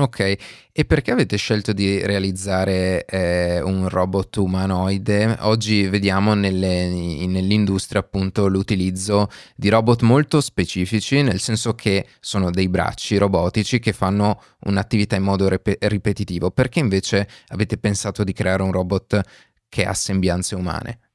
Ok, 0.00 0.36
e 0.72 0.84
perché 0.86 1.10
avete 1.10 1.36
scelto 1.36 1.74
di 1.74 2.00
realizzare 2.06 3.04
eh, 3.04 3.60
un 3.60 3.86
robot 3.86 4.34
umanoide? 4.36 5.36
Oggi 5.40 5.86
vediamo 5.88 6.32
nelle, 6.32 6.88
nell'industria 6.88 8.00
appunto 8.00 8.46
l'utilizzo 8.46 9.28
di 9.54 9.68
robot 9.68 10.00
molto 10.00 10.40
specifici, 10.40 11.20
nel 11.20 11.38
senso 11.38 11.74
che 11.74 12.06
sono 12.18 12.50
dei 12.50 12.70
bracci 12.70 13.18
robotici 13.18 13.78
che 13.78 13.92
fanno 13.92 14.40
un'attività 14.60 15.16
in 15.16 15.24
modo 15.24 15.48
rep- 15.48 15.76
ripetitivo. 15.84 16.50
Perché 16.50 16.78
invece 16.78 17.28
avete 17.48 17.76
pensato 17.76 18.24
di 18.24 18.32
creare 18.32 18.62
un 18.62 18.72
robot 18.72 19.20
che 19.68 19.84
ha 19.84 19.92
sembianze 19.92 20.54
umane? 20.54 21.09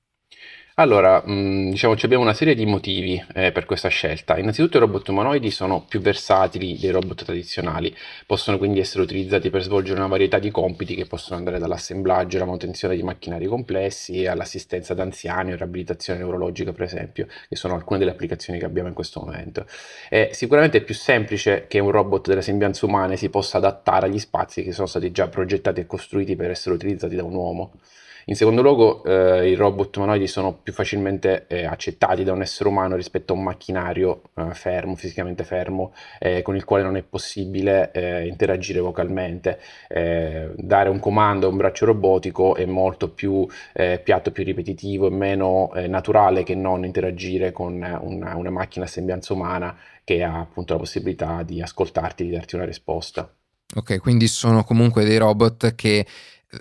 Allora, 0.77 1.23
mh, 1.25 1.69
diciamo, 1.69 1.95
abbiamo 2.01 2.23
una 2.23 2.33
serie 2.33 2.53
di 2.53 2.65
motivi 2.65 3.23
eh, 3.33 3.53
per 3.53 3.65
questa 3.65 3.87
scelta. 3.87 4.37
Innanzitutto 4.37 4.75
i 4.75 4.81
robot 4.81 5.07
umanoidi 5.07 5.49
sono 5.49 5.85
più 5.87 6.01
versatili 6.01 6.77
dei 6.77 6.91
robot 6.91 7.23
tradizionali, 7.23 7.95
possono 8.25 8.57
quindi 8.57 8.81
essere 8.81 9.01
utilizzati 9.03 9.49
per 9.49 9.61
svolgere 9.63 9.97
una 9.97 10.09
varietà 10.09 10.37
di 10.37 10.51
compiti 10.51 10.93
che 10.95 11.05
possono 11.05 11.37
andare 11.37 11.59
dall'assemblaggio 11.59 12.35
alla 12.35 12.45
manutenzione 12.45 12.97
di 12.97 13.03
macchinari 13.03 13.45
complessi 13.45 14.27
all'assistenza 14.27 14.91
ad 14.91 14.99
anziani 14.99 15.53
o 15.53 15.55
riabilitazione 15.55 16.19
neurologica, 16.19 16.73
per 16.73 16.83
esempio, 16.83 17.27
che 17.47 17.55
sono 17.55 17.73
alcune 17.75 17.99
delle 17.99 18.11
applicazioni 18.11 18.59
che 18.59 18.65
abbiamo 18.65 18.89
in 18.89 18.93
questo 18.95 19.21
momento. 19.21 19.65
È 20.09 20.31
sicuramente 20.33 20.81
più 20.81 20.93
semplice 20.93 21.67
che 21.69 21.79
un 21.79 21.91
robot 21.91 22.27
delle 22.27 22.41
sembianze 22.41 22.83
umane 22.83 23.15
si 23.15 23.29
possa 23.29 23.59
adattare 23.59 24.07
agli 24.07 24.19
spazi 24.19 24.61
che 24.61 24.73
sono 24.73 24.87
stati 24.87 25.09
già 25.11 25.29
progettati 25.29 25.79
e 25.79 25.85
costruiti 25.85 26.35
per 26.35 26.49
essere 26.49 26.75
utilizzati 26.75 27.15
da 27.15 27.23
un 27.23 27.33
uomo. 27.33 27.71
In 28.27 28.35
secondo 28.35 28.63
luogo, 28.63 29.03
eh, 29.03 29.51
i 29.51 29.53
robot 29.53 29.97
umanoidi 29.97 30.25
sono 30.25 30.53
più 30.53 30.73
facilmente 30.73 31.45
eh, 31.45 31.65
accettati 31.65 32.23
da 32.23 32.31
un 32.31 32.41
essere 32.41 32.69
umano 32.69 32.95
rispetto 32.95 33.33
a 33.33 33.35
un 33.35 33.43
macchinario 33.43 34.23
eh, 34.33 34.51
fermo, 34.55 34.95
fisicamente 34.95 35.43
fermo, 35.43 35.93
eh, 36.17 36.41
con 36.41 36.55
il 36.55 36.63
quale 36.63 36.81
non 36.81 36.97
è 36.97 37.03
possibile 37.03 37.91
eh, 37.91 38.25
interagire 38.25 38.79
vocalmente. 38.79 39.59
Eh, 39.87 40.49
dare 40.55 40.89
un 40.89 40.99
comando 40.99 41.45
a 41.45 41.49
un 41.51 41.57
braccio 41.57 41.85
robotico 41.85 42.55
è 42.55 42.65
molto 42.65 43.09
più 43.11 43.47
piatto, 43.75 44.31
più 44.31 44.43
ripetitivo 44.43 45.07
e 45.07 45.11
meno 45.11 45.71
naturale 45.87 46.43
che 46.43 46.55
non 46.55 46.83
interagire 46.83 47.51
con 47.51 47.73
una, 47.73 48.35
una 48.35 48.49
macchina 48.49 48.85
a 48.85 48.87
sembianza 48.87 49.33
umana 49.33 49.77
che 50.03 50.23
ha 50.23 50.39
appunto 50.39 50.73
la 50.73 50.79
possibilità 50.79 51.43
di 51.43 51.61
ascoltarti 51.61 52.23
di 52.23 52.31
darti 52.31 52.55
una 52.55 52.65
risposta. 52.65 53.29
Ok, 53.75 53.99
quindi 53.99 54.27
sono 54.27 54.63
comunque 54.63 55.03
dei 55.03 55.17
robot 55.17 55.75
che 55.75 56.05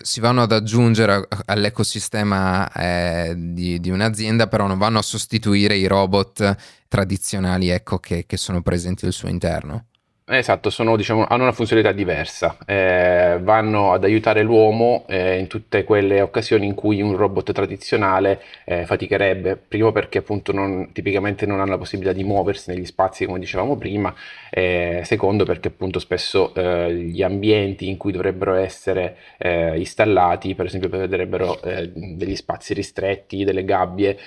si 0.02 0.20
vanno 0.20 0.42
ad 0.42 0.52
aggiungere 0.52 1.26
all'ecosistema 1.46 2.70
eh, 2.72 3.34
di, 3.36 3.80
di, 3.80 3.90
un'azienda, 3.90 4.46
però 4.48 4.66
non 4.66 4.78
vanno 4.78 4.98
a 4.98 5.02
sostituire 5.02 5.76
i 5.76 5.86
robot 5.86 6.56
tradizionali 6.88 7.68
ecco, 7.68 7.98
che, 7.98 8.24
che 8.26 8.36
sono 8.36 8.62
presenti 8.62 9.06
al 9.06 9.12
suo 9.12 9.28
interno. 9.28 9.86
Esatto, 10.26 10.70
sono, 10.70 10.96
diciamo, 10.96 11.26
hanno 11.28 11.42
una 11.42 11.52
funzionalità 11.52 11.92
diversa, 11.92 12.56
eh, 12.64 13.38
vanno 13.42 13.92
ad 13.92 14.04
aiutare 14.04 14.42
l'uomo 14.42 15.04
eh, 15.06 15.38
in 15.38 15.48
tutte 15.48 15.84
quelle 15.84 16.22
occasioni 16.22 16.64
in 16.64 16.72
cui 16.72 17.02
un 17.02 17.14
robot 17.14 17.52
tradizionale 17.52 18.40
eh, 18.64 18.86
faticherebbe, 18.86 19.58
primo 19.58 19.92
perché 19.92 20.16
appunto 20.16 20.50
non, 20.52 20.92
tipicamente 20.92 21.44
non 21.44 21.60
hanno 21.60 21.72
la 21.72 21.76
possibilità 21.76 22.14
di 22.14 22.24
muoversi 22.24 22.70
negli 22.70 22.86
spazi 22.86 23.26
come 23.26 23.38
dicevamo 23.38 23.76
prima, 23.76 24.14
secondo 24.50 25.44
perché 25.44 25.68
appunto 25.68 25.98
spesso 25.98 26.54
eh, 26.54 26.94
gli 26.94 27.22
ambienti 27.22 27.90
in 27.90 27.98
cui 27.98 28.10
dovrebbero 28.10 28.54
essere 28.54 29.18
eh, 29.36 29.76
installati, 29.78 30.54
per 30.54 30.64
esempio 30.64 30.88
prevederebbero 30.88 31.60
eh, 31.60 31.90
degli 31.92 32.36
spazi 32.36 32.72
ristretti, 32.72 33.44
delle 33.44 33.64
gabbie, 33.64 34.18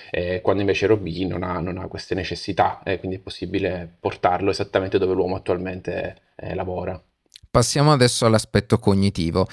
quando 0.44 0.62
invece 0.62 0.86
Robi 0.86 1.26
non 1.26 1.42
ha, 1.42 1.60
non 1.60 1.80
ha 1.80 1.88
queste 1.88 2.14
necessità, 2.14 2.82
quindi 3.00 3.18
è 3.18 3.20
possibile 3.20 3.90
portarlo 4.00 4.52
esattamente 4.52 5.00
dove 5.00 5.14
l'uomo 5.16 5.36
attualmente 5.36 5.86
effettivamente 5.88 6.22
eh, 6.36 6.54
lavora. 6.54 7.02
Passiamo 7.50 7.92
adesso 7.92 8.26
all'aspetto 8.26 8.78
cognitivo 8.78 9.48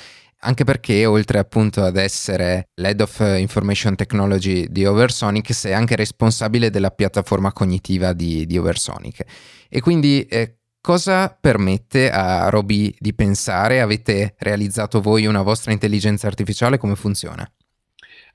anche 0.45 0.65
perché 0.65 1.07
oltre 1.07 1.39
appunto 1.39 1.83
ad 1.83 1.97
essere 1.97 2.69
l'Head 2.75 3.01
of 3.01 3.19
Information 3.39 3.95
Technology 3.95 4.67
di 4.69 4.85
Oversonic, 4.85 5.55
sei 5.55 5.73
anche 5.73 5.97
responsabile 5.97 6.69
della 6.69 6.91
piattaforma 6.91 7.51
cognitiva 7.51 8.13
di, 8.13 8.45
di 8.45 8.59
Oversonic. 8.59 9.25
E 9.71 9.81
quindi 9.81 10.27
eh, 10.27 10.59
cosa 10.83 11.35
permette 11.41 12.11
a 12.11 12.51
Roby 12.51 12.95
di 12.99 13.15
pensare? 13.15 13.81
Avete 13.81 14.35
realizzato 14.41 15.01
voi 15.01 15.25
una 15.25 15.41
vostra 15.41 15.73
intelligenza 15.73 16.27
artificiale? 16.27 16.77
Come 16.77 16.95
funziona? 16.95 17.51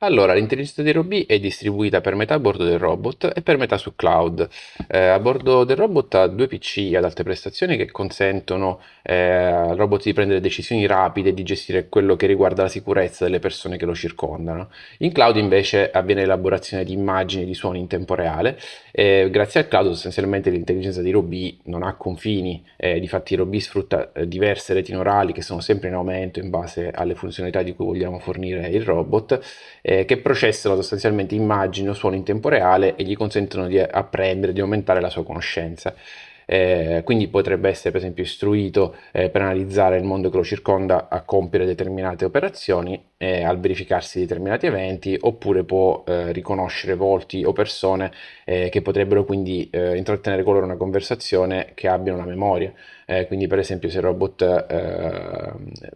Allora, 0.02 0.34
l'intelligenza 0.34 0.82
di 0.82 0.94
Roby 0.94 1.26
è 1.26 1.40
distribuita 1.42 2.00
per 2.00 2.16
metà 2.16 2.36
a 2.36 2.40
bordo 2.40 2.64
del 2.64 2.80
robot 2.80 3.34
e 3.36 3.42
per 3.42 3.58
metà 3.58 3.78
su 3.78 3.98
cloud. 3.98 4.48
Eh, 4.88 4.98
a 4.98 5.20
bordo 5.20 5.66
del 5.66 5.76
robot 5.76 6.16
ha 6.16 6.28
due 6.28 6.48
PC 6.48 6.94
ad 6.96 7.04
alte 7.04 7.24
prestazioni 7.24 7.76
che 7.76 7.92
consentono 7.92 8.80
eh, 9.02 9.14
al 9.14 9.76
robot 9.76 10.04
di 10.04 10.14
prendere 10.14 10.40
decisioni 10.40 10.86
rapide 10.86 11.30
e 11.30 11.34
di 11.34 11.44
gestire 11.44 11.90
quello 11.90 12.16
che 12.16 12.28
riguarda 12.28 12.62
la 12.64 12.70
sicurezza 12.70 13.26
delle 13.26 13.40
persone 13.40 13.76
che 13.76 13.84
lo 13.84 13.94
circondano. 13.94 14.70
In 15.00 15.12
cloud 15.12 15.36
invece 15.36 15.92
avviene 15.92 16.22
l'elaborazione 16.22 16.86
di 16.86 16.94
immagini 16.94 17.44
e 17.44 17.46
di 17.46 17.54
suoni 17.54 17.80
in 17.80 17.88
tempo 17.88 18.16
reale 18.16 18.58
e 18.94 19.28
grazie 19.30 19.60
al 19.60 19.68
cloud 19.68 19.88
sostanzialmente 19.88 20.50
l'intelligenza 20.50 21.02
di 21.02 21.12
Roby 21.12 21.60
non 21.64 21.84
ha 21.84 21.96
confini, 21.96 22.64
eh, 22.78 23.02
difatti 23.02 23.36
Roby 23.36 23.60
sfrutta 23.60 24.14
eh, 24.14 24.30
diverse 24.30 24.74
reti 24.74 24.94
neurali 24.94 25.34
che 25.34 25.42
sono 25.42 25.60
sempre 25.60 25.90
in 25.90 25.96
aumento 25.96 26.40
in 26.40 26.50
base 26.50 26.90
alle 26.90 27.16
funzionalità 27.16 27.64
di 27.64 27.74
cui 27.74 27.86
vogliamo 27.86 28.20
fornire 28.20 28.70
il 28.70 28.84
robot 28.84 29.42
eh, 29.90 30.06
che 30.06 30.18
processano 30.18 30.76
sostanzialmente 30.76 31.34
immagini 31.34 31.90
o 31.90 31.94
suoni 31.94 32.18
in 32.18 32.24
tempo 32.24 32.48
reale 32.48 32.96
e 32.96 33.04
gli 33.04 33.18
consentono 33.18 33.66
di 33.66 33.80
apprendere, 33.80 34.54
di 34.54 34.62
aumentare 34.62 35.02
la 35.02 35.10
sua 35.10 35.24
conoscenza. 35.24 35.96
Eh, 36.52 37.04
quindi 37.06 37.28
potrebbe 37.28 37.70
essere 37.70 37.92
per 37.92 38.00
esempio 38.00 38.24
istruito 38.24 38.96
eh, 39.12 39.30
per 39.30 39.44
analizzare 39.44 39.98
il 39.98 40.04
mondo 40.04 40.32
che 40.32 40.38
lo 40.38 40.44
circonda 40.44 41.08
a 41.08 41.22
compiere 41.22 41.64
determinate 41.64 42.26
operazioni 42.26 43.00
eh, 43.18 43.44
al 43.44 43.60
verificarsi 43.60 44.18
determinati 44.18 44.66
eventi 44.66 45.16
oppure 45.22 45.64
può 45.64 46.04
eh, 46.08 46.32
riconoscere 46.32 46.96
volti 46.96 47.44
o 47.44 47.54
persone 47.54 48.12
eh, 48.46 48.70
che 48.70 48.82
potrebbero 48.82 49.26
quindi 49.26 49.70
eh, 49.70 49.96
intrattenere 49.96 50.42
con 50.42 50.54
loro 50.56 50.66
una 50.66 50.76
conversazione 50.76 51.74
che 51.76 51.88
abbiano 51.88 52.18
una 52.18 52.28
memoria. 52.28 52.74
Quindi 53.26 53.48
per 53.48 53.58
esempio 53.58 53.90
se 53.90 53.98
il 53.98 54.04
robot 54.04 54.68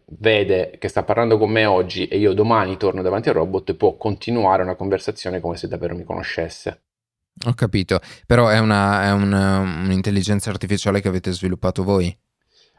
vede 0.06 0.72
che 0.80 0.88
sta 0.88 1.04
parlando 1.04 1.38
con 1.38 1.52
me 1.52 1.66
oggi 1.66 2.08
e 2.08 2.18
io 2.18 2.34
domani 2.34 2.76
torno 2.76 3.04
davanti 3.04 3.30
al 3.30 3.36
robot 3.36 3.76
può 3.76 3.98
continuare 3.98 4.64
una 4.64 4.74
conversazione 4.74 5.40
come 5.40 5.56
se 5.56 5.68
davvero 5.68 5.96
mi 5.96 6.06
conoscesse 6.06 6.93
ho 7.46 7.54
capito, 7.54 8.00
però 8.26 8.48
è, 8.48 8.60
una, 8.60 9.04
è 9.04 9.12
una, 9.12 9.60
un'intelligenza 9.60 10.50
artificiale 10.50 11.02
che 11.02 11.08
avete 11.08 11.32
sviluppato 11.32 11.84
voi? 11.84 12.16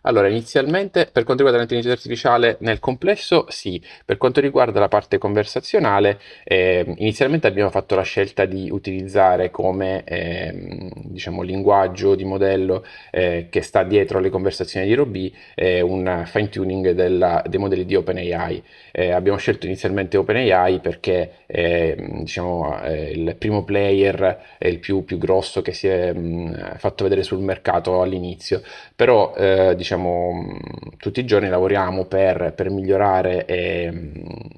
Allora, 0.07 0.29
inizialmente 0.29 1.09
per 1.11 1.25
quanto 1.25 1.43
riguarda 1.43 1.57
l'intelligenza 1.59 1.97
artificiale 1.97 2.57
nel 2.61 2.79
complesso, 2.79 3.47
sì. 3.49 3.83
Per 4.05 4.19
quanto 4.19 4.41
riguarda 4.41 4.79
la 4.79 4.89
parte 4.89 5.17
conversazionale, 5.17 6.21
eh, 6.45 6.85
inizialmente 6.99 7.47
abbiamo 7.47 7.71
fatto 7.71 7.95
la 7.95 8.03
scelta 8.03 8.45
di 8.45 8.69
utilizzare 8.71 9.51
come 9.51 10.05
eh, 10.05 10.91
diciamo, 11.05 11.41
linguaggio 11.41 12.15
di 12.17 12.25
modello 12.25 12.85
eh, 13.11 13.47
che 13.49 13.63
sta 13.63 13.83
dietro 13.83 14.19
alle 14.19 14.29
conversazioni 14.29 14.87
di 14.87 14.93
Roby 14.93 15.35
eh, 15.55 15.81
un 15.81 16.25
fine 16.27 16.51
tuning 16.51 16.91
della, 16.91 17.43
dei 17.47 17.59
modelli 17.59 17.87
di 17.87 17.95
OpenAI. 17.97 18.63
Eh, 18.93 19.11
abbiamo 19.11 19.39
scelto 19.39 19.65
inizialmente 19.65 20.19
OpenAI 20.19 20.81
perché 20.81 21.31
ehm, 21.47 22.21
diciamo, 22.21 22.79
eh, 22.83 23.11
il 23.11 23.37
primo 23.37 23.65
player 23.65 24.39
è 24.59 24.69
il 24.69 24.79
più, 24.81 25.03
più 25.05 25.17
grosso 25.17 25.63
che 25.63 25.73
si 25.73 25.89
è 25.89 26.13
mh, 26.13 26.77
fatto 26.77 27.05
vedere 27.05 27.23
sul 27.23 27.39
mercato 27.41 28.03
all'inizio, 28.03 28.63
però 28.95 29.33
diciamo, 29.75 29.94
diciamo, 29.95 30.57
tutti 30.99 31.21
i 31.21 31.25
giorni 31.25 31.49
lavoriamo 31.49 32.05
per, 32.05 32.53
per 32.55 32.71
migliorare 32.71 33.45
e, 33.47 33.93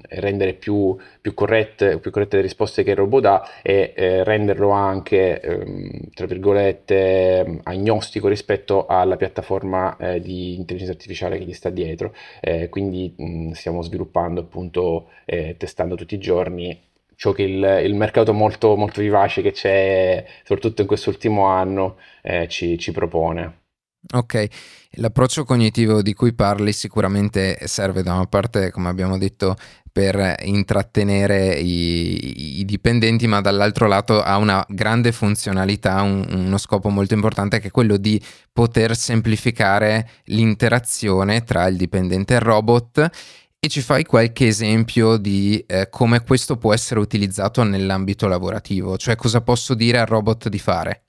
e 0.07 0.19
rendere 0.19 0.53
più, 0.53 0.95
più, 1.21 1.33
corrette, 1.33 1.99
più, 1.99 2.11
corrette, 2.11 2.37
le 2.37 2.41
risposte 2.41 2.83
che 2.83 2.91
il 2.91 2.95
robot 2.97 3.21
dà 3.21 3.49
e 3.61 3.93
eh, 3.95 4.23
renderlo 4.23 4.69
anche, 4.71 5.39
eh, 5.39 6.01
tra 6.13 6.25
virgolette, 6.25 7.59
agnostico 7.63 8.27
rispetto 8.27 8.85
alla 8.87 9.15
piattaforma 9.15 9.95
eh, 9.97 10.19
di 10.19 10.55
intelligenza 10.55 10.93
artificiale 10.93 11.37
che 11.37 11.45
gli 11.45 11.53
sta 11.53 11.69
dietro. 11.69 12.13
Eh, 12.41 12.69
quindi 12.69 13.13
mh, 13.15 13.51
stiamo 13.51 13.81
sviluppando 13.81 14.41
appunto, 14.41 15.09
testando 15.57 15.95
tutti 15.95 16.15
i 16.15 16.19
giorni 16.19 16.85
ciò 17.15 17.31
che 17.31 17.43
il, 17.43 17.81
il, 17.83 17.95
mercato 17.95 18.33
molto, 18.33 18.75
molto 18.75 19.01
vivace 19.01 19.41
che 19.41 19.51
c'è, 19.51 20.25
soprattutto 20.43 20.81
in 20.81 20.87
quest'ultimo 20.87 21.45
anno, 21.45 21.97
eh, 22.21 22.47
ci, 22.47 22.77
ci 22.77 22.91
propone. 22.91 23.66
Ok, 24.13 24.47
l'approccio 24.91 25.43
cognitivo 25.43 26.01
di 26.01 26.13
cui 26.13 26.33
parli 26.33 26.71
sicuramente 26.71 27.57
serve 27.67 28.03
da 28.03 28.13
una 28.13 28.25
parte, 28.25 28.71
come 28.71 28.87
abbiamo 28.87 29.17
detto, 29.17 29.55
per 29.91 30.35
intrattenere 30.43 31.55
i, 31.55 32.59
i 32.59 32.65
dipendenti, 32.65 33.27
ma 33.27 33.41
dall'altro 33.41 33.87
lato 33.87 34.21
ha 34.21 34.37
una 34.37 34.63
grande 34.69 35.11
funzionalità, 35.11 36.03
un, 36.03 36.25
uno 36.29 36.57
scopo 36.57 36.89
molto 36.89 37.15
importante 37.15 37.59
che 37.59 37.67
è 37.67 37.71
quello 37.71 37.97
di 37.97 38.21
poter 38.53 38.95
semplificare 38.95 40.09
l'interazione 40.25 41.43
tra 41.43 41.67
il 41.67 41.75
dipendente 41.75 42.33
e 42.33 42.37
il 42.37 42.43
robot 42.43 43.09
e 43.59 43.67
ci 43.67 43.81
fai 43.81 44.05
qualche 44.05 44.47
esempio 44.47 45.17
di 45.17 45.63
eh, 45.67 45.89
come 45.89 46.21
questo 46.23 46.57
può 46.57 46.73
essere 46.73 46.99
utilizzato 46.99 47.63
nell'ambito 47.63 48.27
lavorativo, 48.27 48.97
cioè 48.97 49.15
cosa 49.15 49.41
posso 49.41 49.73
dire 49.73 49.99
al 49.99 50.05
robot 50.05 50.47
di 50.47 50.59
fare? 50.59 51.06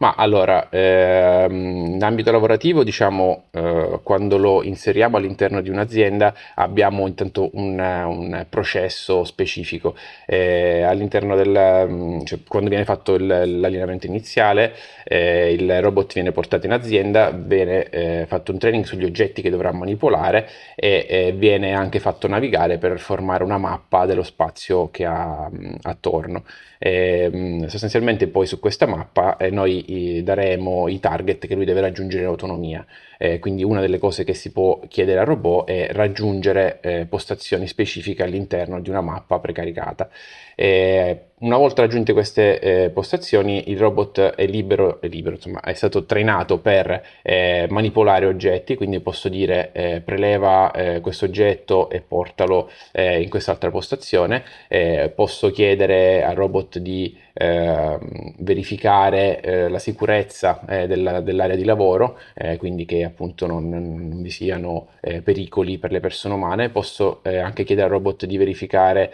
Ma 0.00 0.14
allora, 0.16 0.68
ehm, 0.70 1.94
in 1.94 2.02
ambito 2.04 2.30
lavorativo, 2.30 2.84
diciamo, 2.84 3.46
eh, 3.50 3.98
quando 4.04 4.38
lo 4.38 4.62
inseriamo 4.62 5.16
all'interno 5.16 5.60
di 5.60 5.70
un'azienda 5.70 6.32
abbiamo 6.54 7.04
intanto 7.08 7.50
un, 7.54 7.80
un 7.80 8.46
processo 8.48 9.24
specifico. 9.24 9.96
Eh, 10.24 10.82
all'interno 10.82 11.34
del, 11.34 11.86
mm, 11.88 12.20
cioè, 12.26 12.38
quando 12.46 12.68
viene 12.68 12.84
fatto 12.84 13.14
il, 13.14 13.26
l'allineamento 13.26 14.06
iniziale, 14.06 14.72
eh, 15.02 15.52
il 15.52 15.82
robot 15.82 16.12
viene 16.14 16.30
portato 16.30 16.66
in 16.66 16.72
azienda, 16.72 17.30
viene 17.30 17.88
eh, 17.88 18.26
fatto 18.28 18.52
un 18.52 18.58
training 18.58 18.84
sugli 18.84 19.04
oggetti 19.04 19.42
che 19.42 19.50
dovrà 19.50 19.72
manipolare 19.72 20.48
e 20.76 21.34
viene 21.36 21.74
anche 21.74 21.98
fatto 21.98 22.28
navigare 22.28 22.78
per 22.78 23.00
formare 23.00 23.42
una 23.42 23.58
mappa 23.58 24.06
dello 24.06 24.22
spazio 24.22 24.90
che 24.90 25.04
ha 25.04 25.48
mh, 25.50 25.66
mm, 25.66 25.74
attorno. 25.82 26.44
E, 26.78 27.28
mm, 27.34 27.64
sostanzialmente 27.64 28.28
poi 28.28 28.46
su 28.46 28.60
questa 28.60 28.86
mappa 28.86 29.36
eh, 29.36 29.50
noi 29.50 29.87
daremo 30.22 30.88
i 30.88 30.98
target 31.00 31.46
che 31.46 31.54
lui 31.54 31.64
deve 31.64 31.80
raggiungere 31.80 32.22
in 32.22 32.28
autonomia. 32.28 32.84
Eh, 33.18 33.40
quindi 33.40 33.64
una 33.64 33.80
delle 33.80 33.98
cose 33.98 34.24
che 34.24 34.32
si 34.32 34.52
può 34.52 34.80
chiedere 34.88 35.18
al 35.18 35.26
robot 35.26 35.68
è 35.68 35.88
raggiungere 35.92 36.78
eh, 36.80 37.06
postazioni 37.06 37.66
specifiche 37.66 38.22
all'interno 38.22 38.80
di 38.80 38.88
una 38.88 39.00
mappa 39.00 39.38
precaricata. 39.40 40.08
E 40.54 41.22
una 41.40 41.56
volta 41.56 41.82
raggiunte 41.82 42.12
queste 42.12 42.58
eh, 42.58 42.90
postazioni, 42.90 43.70
il 43.70 43.78
robot 43.78 44.34
è 44.34 44.44
libero, 44.46 45.00
è 45.00 45.06
libero, 45.06 45.36
insomma, 45.36 45.60
è 45.60 45.72
stato 45.74 46.04
trainato 46.04 46.58
per 46.58 47.00
eh, 47.22 47.66
manipolare 47.70 48.26
oggetti, 48.26 48.74
quindi 48.74 48.98
posso 48.98 49.28
dire 49.28 49.70
eh, 49.72 50.00
preleva 50.00 50.72
eh, 50.72 51.00
questo 51.00 51.26
oggetto 51.26 51.90
e 51.90 52.00
portalo 52.00 52.70
eh, 52.90 53.22
in 53.22 53.28
quest'altra 53.28 53.70
postazione. 53.70 54.42
Eh, 54.66 55.12
posso 55.14 55.50
chiedere 55.50 56.24
al 56.24 56.34
robot 56.34 56.78
di 56.78 57.16
ehm, 57.34 58.34
verificare 58.38 59.68
la 59.68 59.78
sicurezza 59.78 60.60
della, 60.66 61.20
dell'area 61.20 61.56
di 61.56 61.64
lavoro, 61.64 62.18
quindi 62.58 62.84
che 62.84 63.07
appunto 63.08 63.46
non, 63.46 63.68
non 63.68 64.22
vi 64.22 64.30
siano 64.30 64.88
pericoli 65.00 65.78
per 65.78 65.92
le 65.92 66.00
persone 66.00 66.34
umane. 66.34 66.70
Posso 66.70 67.20
anche 67.22 67.64
chiedere 67.64 67.86
al 67.86 67.92
robot 67.92 68.26
di 68.26 68.36
verificare 68.36 69.12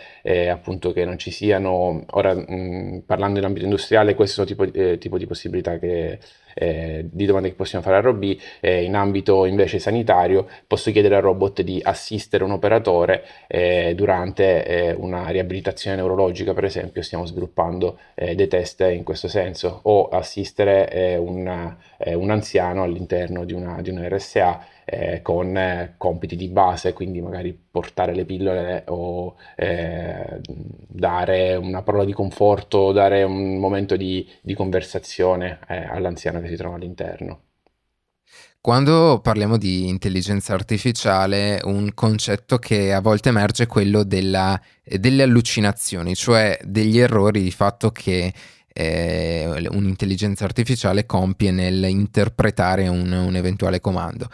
appunto 0.50 0.92
che 0.92 1.04
non 1.04 1.18
ci 1.18 1.30
siano 1.30 2.04
Ora, 2.10 2.34
mh, 2.34 3.02
parlando 3.06 3.38
in 3.38 3.44
ambito 3.44 3.64
industriale, 3.64 4.14
questo 4.14 4.44
tipo, 4.44 4.64
eh, 4.64 4.98
tipo 4.98 5.18
di 5.18 5.26
possibilità 5.26 5.78
che, 5.78 6.18
eh, 6.54 7.06
di 7.10 7.26
domande 7.26 7.50
che 7.50 7.54
possiamo 7.54 7.84
fare 7.84 7.96
al 7.96 8.02
robot. 8.02 8.12
Eh, 8.60 8.84
in 8.84 8.94
ambito 8.94 9.44
invece 9.44 9.78
sanitario, 9.78 10.46
posso 10.66 10.90
chiedere 10.90 11.16
al 11.16 11.22
robot 11.22 11.62
di 11.62 11.80
assistere 11.82 12.44
un 12.44 12.52
operatore 12.52 13.24
eh, 13.46 13.92
durante 13.94 14.64
eh, 14.64 14.92
una 14.92 15.28
riabilitazione 15.28 15.96
neurologica, 15.96 16.54
per 16.54 16.64
esempio, 16.64 17.02
stiamo 17.02 17.26
sviluppando 17.26 17.98
eh, 18.14 18.34
dei 18.34 18.48
test 18.48 18.80
in 18.80 19.02
questo 19.04 19.28
senso, 19.28 19.80
o 19.82 20.08
assistere 20.08 21.16
un, 21.18 21.74
un, 21.98 22.30
anziano 22.30 22.82
all'interno 22.82 23.44
di 23.44 23.52
una, 23.52 23.80
di 23.80 23.90
una 23.90 24.08
RSA 24.08 24.66
eh, 24.84 25.22
con 25.22 25.56
eh, 25.56 25.94
compiti 25.96 26.36
di 26.36 26.48
base, 26.48 26.92
quindi 26.92 27.20
magari 27.20 27.58
portare 27.70 28.14
le 28.14 28.24
pillole 28.24 28.84
o 28.88 29.34
eh, 29.56 30.40
dare 30.86 31.56
una 31.56 31.82
parola 31.82 32.04
di 32.04 32.12
conforto, 32.12 32.92
dare 32.92 33.22
un 33.22 33.56
momento 33.56 33.96
di, 33.96 34.28
di 34.40 34.54
conversazione 34.54 35.58
all'anziano 35.66 36.40
che 36.44 36.50
si 36.50 36.56
trova 36.56 36.76
all'interno. 36.76 37.40
Quando 38.60 39.20
parliamo 39.22 39.58
di 39.58 39.88
intelligenza 39.88 40.54
artificiale, 40.54 41.60
un 41.64 41.92
concetto 41.92 42.58
che 42.58 42.94
a 42.94 43.00
volte 43.00 43.28
emerge 43.28 43.64
è 43.64 43.66
quello 43.66 44.04
della, 44.04 44.58
delle 44.82 45.22
allucinazioni, 45.22 46.14
cioè 46.14 46.58
degli 46.62 46.98
errori 46.98 47.42
di 47.42 47.50
fatto 47.50 47.90
che 47.90 48.32
eh, 48.72 49.68
un'intelligenza 49.70 50.44
artificiale 50.44 51.04
compie 51.04 51.50
nell'interpretare 51.50 52.88
un, 52.88 53.12
un 53.12 53.36
eventuale 53.36 53.80
comando 53.80 54.28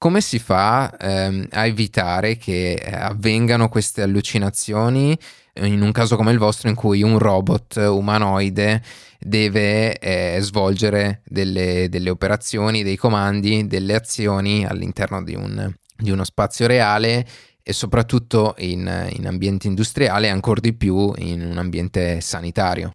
come 0.00 0.22
si 0.22 0.38
fa 0.38 0.96
ehm, 0.96 1.48
a 1.50 1.66
evitare 1.66 2.38
che 2.38 2.72
eh, 2.72 2.90
avvengano 2.90 3.68
queste 3.68 4.00
allucinazioni 4.00 5.14
in 5.56 5.82
un 5.82 5.92
caso 5.92 6.16
come 6.16 6.32
il 6.32 6.38
vostro 6.38 6.70
in 6.70 6.74
cui 6.74 7.02
un 7.02 7.18
robot 7.18 7.76
umanoide 7.76 8.82
deve 9.20 9.98
eh, 9.98 10.38
svolgere 10.40 11.20
delle, 11.26 11.88
delle, 11.90 12.10
operazioni, 12.10 12.82
dei 12.82 12.96
comandi, 12.96 13.66
delle 13.66 13.94
azioni 13.94 14.64
all'interno 14.64 15.22
di, 15.22 15.34
un, 15.34 15.72
di 15.96 16.10
uno 16.10 16.24
spazio 16.24 16.66
reale 16.66 17.26
e 17.62 17.72
soprattutto 17.74 18.54
in, 18.58 19.08
in 19.10 19.26
ambiente 19.26 19.66
industriale 19.66 20.30
ancora 20.30 20.60
di 20.60 20.74
più 20.74 21.12
in 21.18 21.42
un 21.42 21.58
ambiente 21.58 22.20
sanitario. 22.20 22.90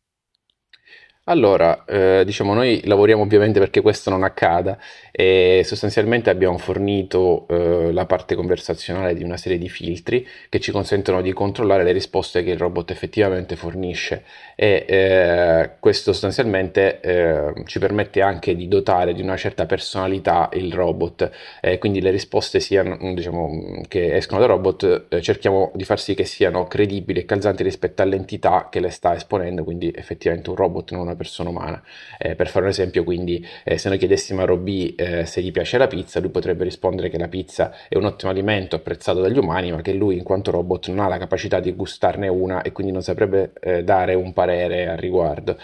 Allora, 1.27 1.85
eh, 1.85 2.21
diciamo, 2.23 2.53
noi 2.53 2.81
lavoriamo 2.85 3.23
ovviamente 3.23 3.57
perché 3.57 3.81
questo 3.81 4.11
non 4.11 4.21
accada 4.21 4.77
e 5.11 5.63
sostanzialmente 5.65 6.29
abbiamo 6.29 6.59
fornito 6.59 7.47
eh, 7.47 7.91
la 7.91 8.05
parte 8.05 8.35
conversazionale 8.35 9.15
di 9.15 9.23
una 9.23 9.35
serie 9.35 9.57
di 9.57 9.67
filtri 9.67 10.27
che 10.49 10.59
ci 10.59 10.71
consentono 10.71 11.23
di 11.23 11.33
controllare 11.33 11.83
le 11.83 11.93
risposte 11.93 12.43
che 12.43 12.51
il 12.51 12.59
robot 12.59 12.91
effettivamente 12.91 13.55
fornisce 13.55 14.23
e 14.55 14.85
eh, 14.87 15.71
questo 15.79 16.11
sostanzialmente 16.11 16.99
eh, 16.99 17.63
ci 17.65 17.79
permette 17.79 18.21
anche 18.21 18.55
di 18.55 18.67
dotare 18.67 19.15
di 19.15 19.23
una 19.23 19.35
certa 19.35 19.65
personalità 19.65 20.49
il 20.53 20.71
robot, 20.71 21.31
quindi 21.79 22.01
le 22.01 22.11
risposte 22.11 22.59
siano, 22.59 22.97
diciamo, 23.15 23.81
che 23.87 24.15
escono 24.15 24.41
dal 24.41 24.49
robot 24.49 25.05
eh, 25.09 25.21
cerchiamo 25.21 25.71
di 25.73 25.85
far 25.85 25.99
sì 25.99 26.13
che 26.13 26.25
siano 26.25 26.65
credibili 26.67 27.21
e 27.21 27.25
calzanti 27.25 27.63
rispetto 27.63 28.03
all'entità 28.03 28.67
che 28.69 28.79
le 28.79 28.91
sta 28.91 29.15
esponendo, 29.15 29.63
quindi 29.63 29.91
effettivamente 29.95 30.51
un 30.51 30.55
robot 30.55 30.91
non 30.91 31.01
una 31.01 31.14
una 31.15 31.17
persona 31.17 31.49
umana. 31.49 31.81
Eh, 32.17 32.35
per 32.35 32.47
fare 32.47 32.65
un 32.65 32.71
esempio, 32.71 33.03
quindi, 33.03 33.45
eh, 33.63 33.77
se 33.77 33.89
noi 33.89 33.97
chiedessimo 33.97 34.41
a 34.41 34.45
Robì 34.45 34.93
eh, 34.95 35.25
se 35.25 35.41
gli 35.41 35.51
piace 35.51 35.77
la 35.77 35.87
pizza, 35.87 36.19
lui 36.19 36.29
potrebbe 36.29 36.63
rispondere 36.63 37.09
che 37.09 37.17
la 37.17 37.27
pizza 37.27 37.73
è 37.87 37.95
un 37.97 38.05
ottimo 38.05 38.31
alimento 38.31 38.75
apprezzato 38.75 39.21
dagli 39.21 39.37
umani, 39.37 39.71
ma 39.71 39.81
che 39.81 39.93
lui, 39.93 40.17
in 40.17 40.23
quanto 40.23 40.51
robot, 40.51 40.89
non 40.89 40.99
ha 40.99 41.07
la 41.07 41.17
capacità 41.17 41.59
di 41.59 41.73
gustarne 41.73 42.27
una 42.27 42.61
e 42.61 42.71
quindi 42.71 42.91
non 42.91 43.01
saprebbe 43.01 43.53
eh, 43.61 43.83
dare 43.83 44.13
un 44.13 44.33
parere 44.33 44.87
al 44.87 44.97
riguardo. 44.97 45.57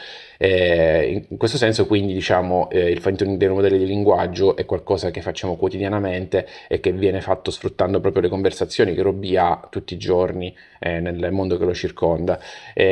Eh, 0.44 1.24
in 1.30 1.38
questo 1.38 1.58
senso, 1.58 1.86
quindi, 1.86 2.14
diciamo, 2.14 2.68
eh, 2.72 2.90
il 2.90 3.00
fine 3.00 3.16
tuning 3.16 3.38
dei 3.38 3.48
modelli 3.48 3.78
di 3.78 3.86
linguaggio 3.86 4.56
è 4.56 4.66
qualcosa 4.66 5.12
che 5.12 5.22
facciamo 5.22 5.56
quotidianamente 5.56 6.48
e 6.68 6.80
che 6.80 6.92
viene 6.92 7.22
fatto 7.22 7.52
sfruttando 7.52 8.00
proprio 8.00 8.24
le 8.24 8.30
conversazioni 8.30 8.96
che 8.96 9.04
Robì 9.04 9.38
ha 9.38 9.68
tutti 9.70 9.94
i 9.94 9.98
giorni 9.98 10.52
eh, 10.80 11.00
nel 11.00 11.32
mondo 11.32 11.60
che 11.60 11.66
lo 11.66 11.76
circonda. 11.76 12.40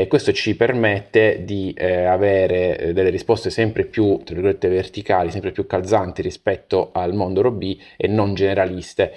questo 0.07 0.31
ci 0.31 0.55
permette 0.55 1.43
di 1.43 1.73
eh, 1.75 2.03
avere 2.03 2.77
eh, 2.77 2.93
delle 2.93 3.09
risposte 3.09 3.49
sempre 3.49 3.83
più, 3.85 4.21
tra 4.23 4.35
virgolette, 4.35 4.67
verticali, 4.67 5.31
sempre 5.31 5.51
più 5.51 5.65
calzanti 5.65 6.21
rispetto 6.21 6.91
al 6.93 7.15
mondo 7.15 7.41
Robì 7.41 7.81
e 7.97 8.07
non 8.07 8.35
generaliste. 8.35 9.11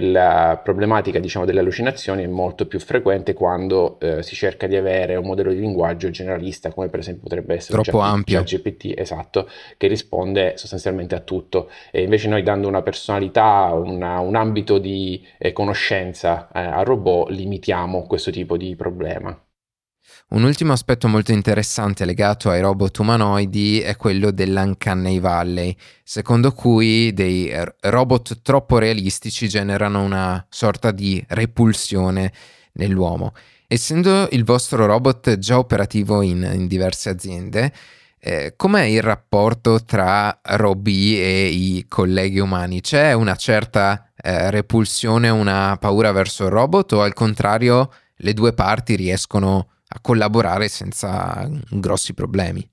la 0.00 0.58
problematica, 0.64 1.18
diciamo, 1.18 1.44
delle 1.44 1.60
allucinazioni 1.60 2.24
è 2.24 2.26
molto 2.26 2.66
più 2.66 2.80
frequente 2.80 3.34
quando 3.34 3.98
eh, 4.00 4.22
si 4.22 4.34
cerca 4.34 4.66
di 4.66 4.76
avere 4.76 5.16
un 5.16 5.26
modello 5.26 5.52
di 5.52 5.60
linguaggio 5.60 6.08
generalista, 6.08 6.70
come 6.70 6.88
per 6.88 7.00
esempio 7.00 7.24
potrebbe 7.24 7.57
essere 7.58 7.82
troppo 7.82 8.00
ampio. 8.00 8.42
GPT, 8.42 8.94
esatto, 8.96 9.48
che 9.76 9.86
risponde 9.86 10.56
sostanzialmente 10.56 11.14
a 11.14 11.20
tutto. 11.20 11.70
E 11.90 12.02
invece 12.02 12.28
noi 12.28 12.42
dando 12.42 12.66
una 12.68 12.82
personalità, 12.82 13.70
una, 13.72 14.20
un 14.20 14.34
ambito 14.34 14.78
di 14.78 15.24
eh, 15.38 15.52
conoscenza 15.52 16.48
eh, 16.52 16.60
al 16.60 16.84
robot, 16.84 17.30
limitiamo 17.30 18.06
questo 18.06 18.30
tipo 18.30 18.56
di 18.56 18.74
problema. 18.74 19.38
Un 20.30 20.42
ultimo 20.42 20.72
aspetto 20.72 21.08
molto 21.08 21.32
interessante 21.32 22.04
legato 22.04 22.50
ai 22.50 22.60
robot 22.60 22.98
umanoidi 22.98 23.80
è 23.80 23.96
quello 23.96 24.30
dell'Uncanny 24.30 25.20
Valley, 25.20 25.74
secondo 26.02 26.52
cui 26.52 27.12
dei 27.14 27.50
robot 27.80 28.42
troppo 28.42 28.78
realistici 28.78 29.48
generano 29.48 30.02
una 30.02 30.44
sorta 30.50 30.90
di 30.90 31.22
repulsione 31.28 32.32
nell'uomo. 32.72 33.32
Essendo 33.70 34.28
il 34.30 34.44
vostro 34.44 34.86
robot 34.86 35.36
già 35.36 35.58
operativo 35.58 36.22
in, 36.22 36.52
in 36.54 36.66
diverse 36.66 37.10
aziende, 37.10 37.70
eh, 38.18 38.54
com'è 38.56 38.84
il 38.84 39.02
rapporto 39.02 39.84
tra 39.84 40.40
Roby 40.42 41.18
e 41.18 41.48
i 41.48 41.84
colleghi 41.86 42.38
umani? 42.38 42.80
C'è 42.80 43.12
una 43.12 43.36
certa 43.36 44.10
eh, 44.16 44.50
repulsione, 44.50 45.28
una 45.28 45.76
paura 45.78 46.12
verso 46.12 46.44
il 46.44 46.50
robot 46.50 46.92
o 46.92 47.02
al 47.02 47.12
contrario 47.12 47.92
le 48.16 48.32
due 48.32 48.54
parti 48.54 48.96
riescono 48.96 49.68
a 49.88 50.00
collaborare 50.00 50.68
senza 50.68 51.46
grossi 51.68 52.14
problemi? 52.14 52.66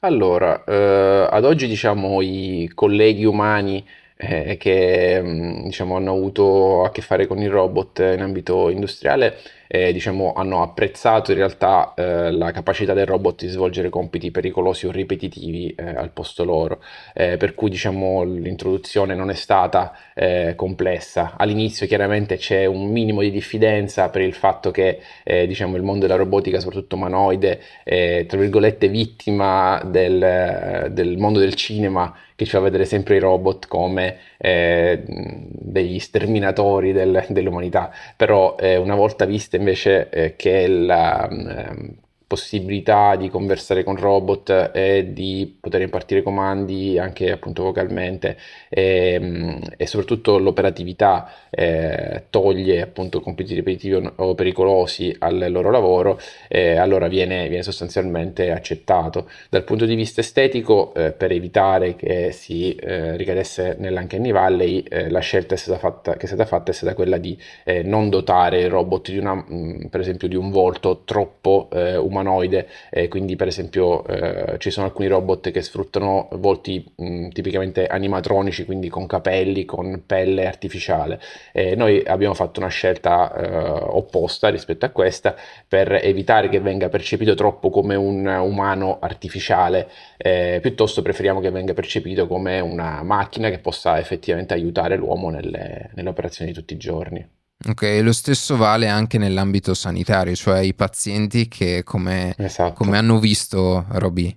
Allora, 0.00 0.62
eh, 0.64 1.26
ad 1.30 1.44
oggi 1.46 1.66
diciamo 1.66 2.20
i 2.20 2.70
colleghi 2.74 3.24
umani 3.24 3.82
eh, 4.20 4.56
che 4.58 5.20
mm, 5.22 5.64
diciamo, 5.64 5.96
hanno 5.96 6.12
avuto 6.12 6.84
a 6.84 6.90
che 6.90 7.00
fare 7.00 7.26
con 7.26 7.38
i 7.40 7.46
robot 7.46 8.00
in 8.00 8.20
ambito 8.20 8.68
industriale 8.68 9.36
eh, 9.72 9.92
diciamo, 9.92 10.32
hanno 10.32 10.62
apprezzato 10.62 11.30
in 11.30 11.36
realtà 11.36 11.94
eh, 11.94 12.32
la 12.32 12.50
capacità 12.50 12.92
del 12.92 13.06
robot 13.06 13.44
di 13.44 13.48
svolgere 13.48 13.88
compiti 13.88 14.32
pericolosi 14.32 14.86
o 14.86 14.90
ripetitivi 14.90 15.72
eh, 15.76 15.84
al 15.84 16.10
posto 16.10 16.42
loro, 16.42 16.82
eh, 17.14 17.36
per 17.36 17.54
cui 17.54 17.70
diciamo, 17.70 18.24
l'introduzione 18.24 19.14
non 19.14 19.30
è 19.30 19.34
stata 19.34 19.96
eh, 20.12 20.54
complessa. 20.56 21.34
All'inizio 21.36 21.86
chiaramente 21.86 22.36
c'è 22.36 22.64
un 22.66 22.90
minimo 22.90 23.20
di 23.20 23.30
diffidenza 23.30 24.08
per 24.10 24.22
il 24.22 24.34
fatto 24.34 24.72
che 24.72 24.98
eh, 25.22 25.46
diciamo, 25.46 25.76
il 25.76 25.84
mondo 25.84 26.06
della 26.06 26.18
robotica, 26.18 26.58
soprattutto 26.58 26.96
umanoide, 26.96 27.60
è 27.84 28.24
tra 28.26 28.38
virgolette 28.38 28.88
vittima 28.88 29.80
del, 29.84 30.88
del 30.90 31.16
mondo 31.16 31.38
del 31.38 31.54
cinema 31.54 32.12
che 32.40 32.46
ci 32.46 32.52
fa 32.52 32.60
vedere 32.60 32.86
sempre 32.86 33.16
i 33.16 33.18
robot 33.18 33.68
come 33.68 34.16
eh, 34.38 35.02
degli 35.06 35.98
sterminatori 35.98 36.90
del, 36.92 37.26
dell'umanità, 37.28 37.92
però 38.16 38.56
eh, 38.58 38.76
una 38.78 38.94
volta 38.94 39.26
viste 39.26 39.58
invece 39.58 40.08
eh, 40.08 40.36
che 40.36 40.66
la 40.66 41.28
eh, 41.28 41.94
possibilità 42.30 43.16
di 43.16 43.28
conversare 43.28 43.82
con 43.82 43.96
robot 43.96 44.70
e 44.72 45.12
di 45.12 45.56
poter 45.58 45.80
impartire 45.80 46.22
comandi 46.22 46.96
anche 46.96 47.32
appunto 47.32 47.64
vocalmente. 47.64 48.36
E, 48.68 49.14
ehm, 49.14 49.60
e 49.76 49.86
soprattutto 49.88 50.38
l'operatività 50.38 51.28
eh, 51.50 52.26
toglie 52.30 52.82
appunto 52.82 53.20
compiti 53.20 53.54
ripetitivi 53.54 54.12
o 54.14 54.34
pericolosi 54.36 55.12
al 55.18 55.46
loro 55.50 55.72
lavoro 55.72 56.20
eh, 56.46 56.76
allora 56.76 57.08
viene, 57.08 57.48
viene, 57.48 57.64
sostanzialmente 57.64 58.52
accettato. 58.52 59.28
Dal 59.48 59.64
punto 59.64 59.84
di 59.84 59.96
vista 59.96 60.20
estetico 60.20 60.94
eh, 60.94 61.10
per 61.10 61.32
evitare 61.32 61.96
che 61.96 62.30
si 62.30 62.76
eh, 62.76 63.16
ricadesse 63.16 63.74
nell'Uncanny 63.76 64.30
Valley 64.30 64.84
eh, 64.88 65.10
la 65.10 65.18
scelta 65.18 65.54
è 65.54 65.58
stata 65.58 65.78
fatta, 65.78 66.12
che 66.12 66.26
è 66.26 66.28
stata 66.28 66.46
fatta 66.46 66.70
è 66.70 66.74
stata 66.74 66.94
quella 66.94 67.18
di 67.18 67.36
eh, 67.64 67.82
non 67.82 68.08
dotare 68.08 68.60
il 68.60 68.70
robot 68.70 69.10
di 69.10 69.18
una, 69.18 69.34
mh, 69.34 69.88
per 69.90 69.98
esempio 69.98 70.28
di 70.28 70.36
un 70.36 70.50
volto 70.52 71.02
troppo 71.04 71.68
umano 71.70 72.19
umanoide, 72.20 72.68
eh, 72.90 73.08
quindi 73.08 73.36
per 73.36 73.48
esempio 73.48 74.06
eh, 74.06 74.58
ci 74.58 74.70
sono 74.70 74.86
alcuni 74.86 75.08
robot 75.08 75.50
che 75.50 75.62
sfruttano 75.62 76.28
volti 76.32 76.84
mh, 76.94 77.28
tipicamente 77.28 77.86
animatronici, 77.86 78.64
quindi 78.64 78.88
con 78.88 79.06
capelli, 79.06 79.64
con 79.64 80.02
pelle 80.06 80.46
artificiale. 80.46 81.20
Eh, 81.52 81.74
noi 81.74 82.02
abbiamo 82.04 82.34
fatto 82.34 82.60
una 82.60 82.68
scelta 82.68 83.32
eh, 83.34 83.48
opposta 83.88 84.48
rispetto 84.48 84.84
a 84.86 84.90
questa 84.90 85.34
per 85.66 85.92
evitare 86.02 86.48
che 86.48 86.60
venga 86.60 86.88
percepito 86.88 87.34
troppo 87.34 87.70
come 87.70 87.94
un 87.94 88.26
umano 88.26 88.98
artificiale, 89.00 89.88
eh, 90.16 90.58
piuttosto 90.60 91.02
preferiamo 91.02 91.40
che 91.40 91.50
venga 91.50 91.74
percepito 91.74 92.26
come 92.26 92.60
una 92.60 93.02
macchina 93.02 93.50
che 93.50 93.58
possa 93.58 93.98
effettivamente 93.98 94.54
aiutare 94.54 94.96
l'uomo 94.96 95.30
nelle, 95.30 95.90
nelle 95.94 96.08
operazioni 96.08 96.52
di 96.52 96.56
tutti 96.56 96.74
i 96.74 96.78
giorni. 96.78 97.39
Ok, 97.68 98.00
lo 98.02 98.12
stesso 98.12 98.56
vale 98.56 98.88
anche 98.88 99.18
nell'ambito 99.18 99.74
sanitario, 99.74 100.34
cioè 100.34 100.60
i 100.60 100.72
pazienti 100.72 101.46
che 101.46 101.82
come, 101.84 102.34
esatto. 102.38 102.72
come 102.72 102.96
hanno 102.96 103.18
visto 103.18 103.84
Roby. 103.90 104.34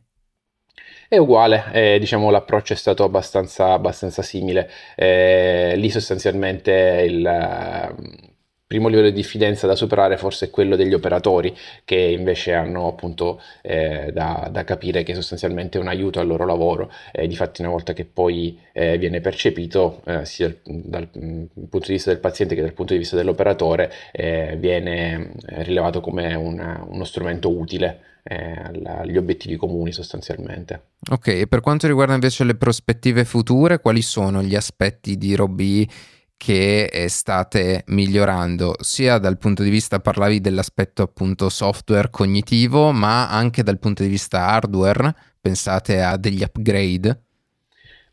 È 1.08 1.18
uguale, 1.18 1.66
eh, 1.72 2.00
diciamo 2.00 2.30
l'approccio 2.30 2.74
è 2.74 2.76
stato 2.76 3.04
abbastanza, 3.04 3.72
abbastanza 3.72 4.22
simile. 4.22 4.70
Eh, 4.96 5.74
lì 5.78 5.90
sostanzialmente 5.90 7.06
il, 7.08 8.33
primo 8.74 8.88
livello 8.88 9.10
di 9.10 9.14
diffidenza 9.14 9.68
da 9.68 9.76
superare 9.76 10.18
forse 10.18 10.48
è 10.48 10.50
quello 10.50 10.76
degli 10.76 10.96
operatori 10.96 11.56
che 11.86 11.96
invece 11.96 12.54
hanno 12.54 12.88
appunto 12.88 13.40
eh, 13.62 14.10
da, 14.12 14.50
da, 14.52 14.64
capire 14.64 15.04
che 15.04 15.14
sostanzialmente 15.14 15.78
è 15.78 15.82
un 15.82 15.90
aiuto 15.90 16.20
al 16.20 16.26
loro 16.26 16.44
lavoro 16.44 16.92
e 17.12 17.28
difatti 17.28 17.62
una 17.62 17.70
volta 17.70 17.94
che 17.94 18.04
poi 18.04 18.58
eh, 18.72 18.98
viene 18.98 19.22
percepito 19.22 20.02
eh, 20.06 20.26
sia 20.26 20.48
dal, 20.64 21.08
dal, 21.08 21.10
mm, 21.24 21.44
punto 21.70 21.86
di 21.86 21.94
vista 21.94 22.10
del 22.10 22.20
paziente 22.20 22.56
che 22.56 22.62
dal 22.62 22.74
punto 22.74 22.94
di 22.94 23.00
vista 23.00 23.16
dell'operatore 23.16 23.92
eh, 24.12 24.56
viene 24.58 25.34
eh, 25.46 25.62
rilevato 25.62 26.02
come 26.02 26.34
una, 26.34 26.84
uno 26.90 27.04
strumento 27.04 27.56
utile 27.56 28.00
eh, 28.24 28.72
agli 28.86 29.18
obiettivi 29.18 29.56
comuni 29.56 29.92
sostanzialmente. 29.92 30.86
Ok, 31.12 31.28
e 31.28 31.48
per 31.48 31.62
quanto 31.62 31.86
riguarda 31.86 32.16
invece 32.16 32.44
le 32.44 32.56
prospettive 32.56 33.24
future, 33.24 33.80
quali 33.80 34.02
sono 34.02 34.42
gli 34.42 34.56
aspetti 34.56 35.16
di 35.16 35.36
Roby 35.36 35.88
che 36.38 37.06
state 37.08 37.84
migliorando 37.88 38.76
sia 38.80 39.18
dal 39.18 39.38
punto 39.38 39.64
di 39.64 39.70
vista 39.70 40.00
parlavi 40.00 40.42
dell'aspetto 40.42 41.02
appunto 41.04 41.50
software 41.50 42.10
cognitivo 42.10 42.92
ma 42.92 43.30
anche 43.30 43.64
dal 43.64 43.80
punto 43.80 44.04
di 44.04 44.10
vista 44.10 44.48
hardware 44.48 45.16
pensate 45.40 46.02
a 46.02 46.18
degli 46.18 46.42
upgrade 46.42 47.22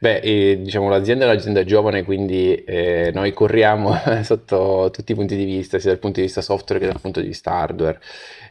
Beh, 0.03 0.21
eh, 0.21 0.63
diciamo 0.63 0.89
l'azienda 0.89 1.27
è 1.27 1.29
un'azienda 1.29 1.63
giovane, 1.63 2.05
quindi 2.05 2.55
eh, 2.55 3.11
noi 3.13 3.35
corriamo 3.35 3.95
sotto 4.25 4.89
tutti 4.91 5.13
i 5.13 5.15
punti 5.15 5.37
di 5.37 5.45
vista, 5.45 5.79
sia 5.79 5.91
dal 5.91 5.99
punto 5.99 6.21
di 6.21 6.25
vista 6.27 6.41
software 6.41 6.81
che 6.81 6.91
dal 6.91 7.03
punto 7.03 7.21
di 7.21 7.27
vista 7.27 7.53
hardware. 7.53 8.01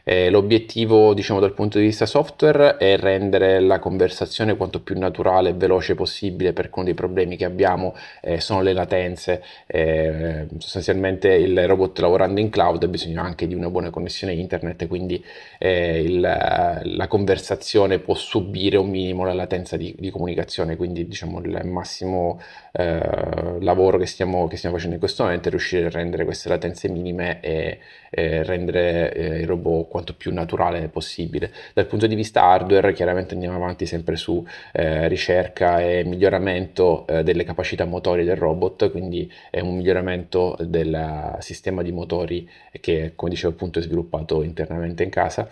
Eh, 0.04 0.30
l'obiettivo, 0.30 1.14
diciamo, 1.14 1.40
dal 1.40 1.54
punto 1.54 1.78
di 1.78 1.84
vista 1.84 2.06
software 2.06 2.76
è 2.76 2.96
rendere 2.96 3.60
la 3.60 3.78
conversazione 3.78 4.56
quanto 4.56 4.80
più 4.80 4.98
naturale 4.98 5.50
e 5.50 5.54
veloce 5.54 5.94
possibile 5.94 6.52
perché 6.52 6.72
uno 6.74 6.84
dei 6.84 6.94
problemi 6.94 7.36
che 7.36 7.44
abbiamo 7.44 7.94
eh, 8.22 8.40
sono 8.40 8.62
le 8.62 8.72
latenze. 8.72 9.42
Eh, 9.66 10.46
sostanzialmente 10.58 11.28
il 11.28 11.66
robot 11.66 11.98
lavorando 12.00 12.40
in 12.40 12.50
cloud 12.50 12.82
ha 12.82 12.88
bisogno 12.88 13.22
anche 13.22 13.46
di 13.46 13.54
una 13.54 13.70
buona 13.70 13.90
connessione 13.90 14.32
internet, 14.34 14.86
quindi 14.86 15.22
eh, 15.58 16.00
il, 16.02 16.20
la 16.20 17.06
conversazione 17.08 17.98
può 17.98 18.14
subire 18.14 18.76
un 18.76 18.88
minimo 18.88 19.24
la 19.24 19.34
latenza 19.34 19.76
di, 19.76 19.94
di 19.98 20.10
comunicazione, 20.10 20.76
quindi 20.76 21.06
diciamo 21.06 21.40
il 21.40 21.60
massimo 21.64 22.40
eh, 22.72 23.58
lavoro 23.60 23.98
che 23.98 24.06
stiamo, 24.06 24.46
che 24.46 24.56
stiamo, 24.56 24.76
facendo 24.76 24.94
in 24.94 25.00
questo 25.00 25.24
momento 25.24 25.48
è 25.48 25.50
riuscire 25.50 25.86
a 25.86 25.90
rendere 25.90 26.24
queste 26.24 26.48
latenze 26.48 26.88
minime 26.88 27.40
e, 27.40 27.78
rendere 28.12 29.12
eh, 29.14 29.40
il 29.40 29.46
robot 29.46 29.88
quanto 29.90 30.14
più 30.14 30.32
naturale 30.32 30.88
possibile. 30.88 31.52
Dal 31.74 31.86
punto 31.86 32.06
di 32.06 32.14
vista 32.14 32.44
hardware 32.44 32.92
chiaramente 32.92 33.34
andiamo 33.34 33.56
avanti 33.56 33.86
sempre 33.86 34.14
su 34.14 34.46
eh, 34.72 35.08
ricerca 35.08 35.80
e 35.80 36.04
miglioramento 36.04 37.06
eh, 37.08 37.24
delle 37.24 37.42
capacità 37.42 37.84
motorie 37.84 38.24
del 38.24 38.36
robot, 38.36 38.90
quindi 38.92 39.30
è 39.50 39.58
un 39.58 39.76
miglioramento 39.76 40.56
del 40.60 41.36
sistema 41.40 41.82
di 41.82 41.90
motori 41.90 42.48
che 42.80 43.12
come 43.16 43.30
dicevo 43.30 43.52
appunto 43.52 43.80
è 43.80 43.82
sviluppato 43.82 44.42
internamente 44.42 45.02
in 45.02 45.10
casa 45.10 45.48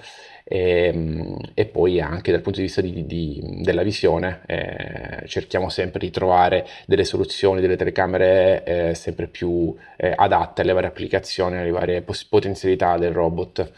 e, 0.49 0.87
ehm, 0.87 1.37
e, 1.53 1.67
poi 1.67 2.01
anche 2.01 2.33
dal 2.33 2.41
punto 2.41 2.59
di 2.61 2.65
vista 2.65 2.81
di, 2.81 3.05
di, 3.07 3.41
della 3.63 3.83
visione 3.83 4.41
eh, 4.47 5.27
cerchiamo 5.27 5.69
sempre 5.69 6.01
di 6.01 6.11
trovare 6.11 6.67
delle 6.87 7.05
soluzioni, 7.05 7.61
delle 7.61 7.77
telecamere 7.77 8.65
eh, 8.65 8.95
sempre 8.95 9.27
più 9.27 9.77
eh, 9.97 10.13
adatte 10.17 10.63
alle 10.63 10.73
varie 10.73 10.89
applicazioni, 10.89 11.59
alle 11.59 11.71
varie 11.71 12.05
potenzialità 12.31 12.97
del 12.97 13.13
robot. 13.13 13.71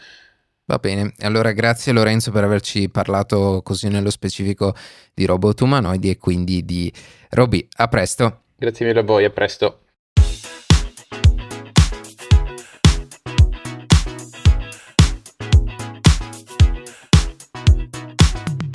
Va 0.71 0.77
bene, 0.77 1.11
allora 1.19 1.51
grazie 1.51 1.91
Lorenzo 1.91 2.31
per 2.31 2.45
averci 2.45 2.87
parlato 2.87 3.59
così 3.61 3.89
nello 3.89 4.09
specifico 4.09 4.73
di 5.13 5.25
robot 5.25 5.59
umanoidi 5.59 6.09
e 6.09 6.17
quindi 6.17 6.63
di 6.63 6.89
Roby. 7.31 7.67
A 7.75 7.89
presto. 7.89 8.43
Grazie 8.55 8.85
mille 8.85 9.01
a 9.01 9.03
voi, 9.03 9.25
a 9.25 9.29
presto. 9.31 9.81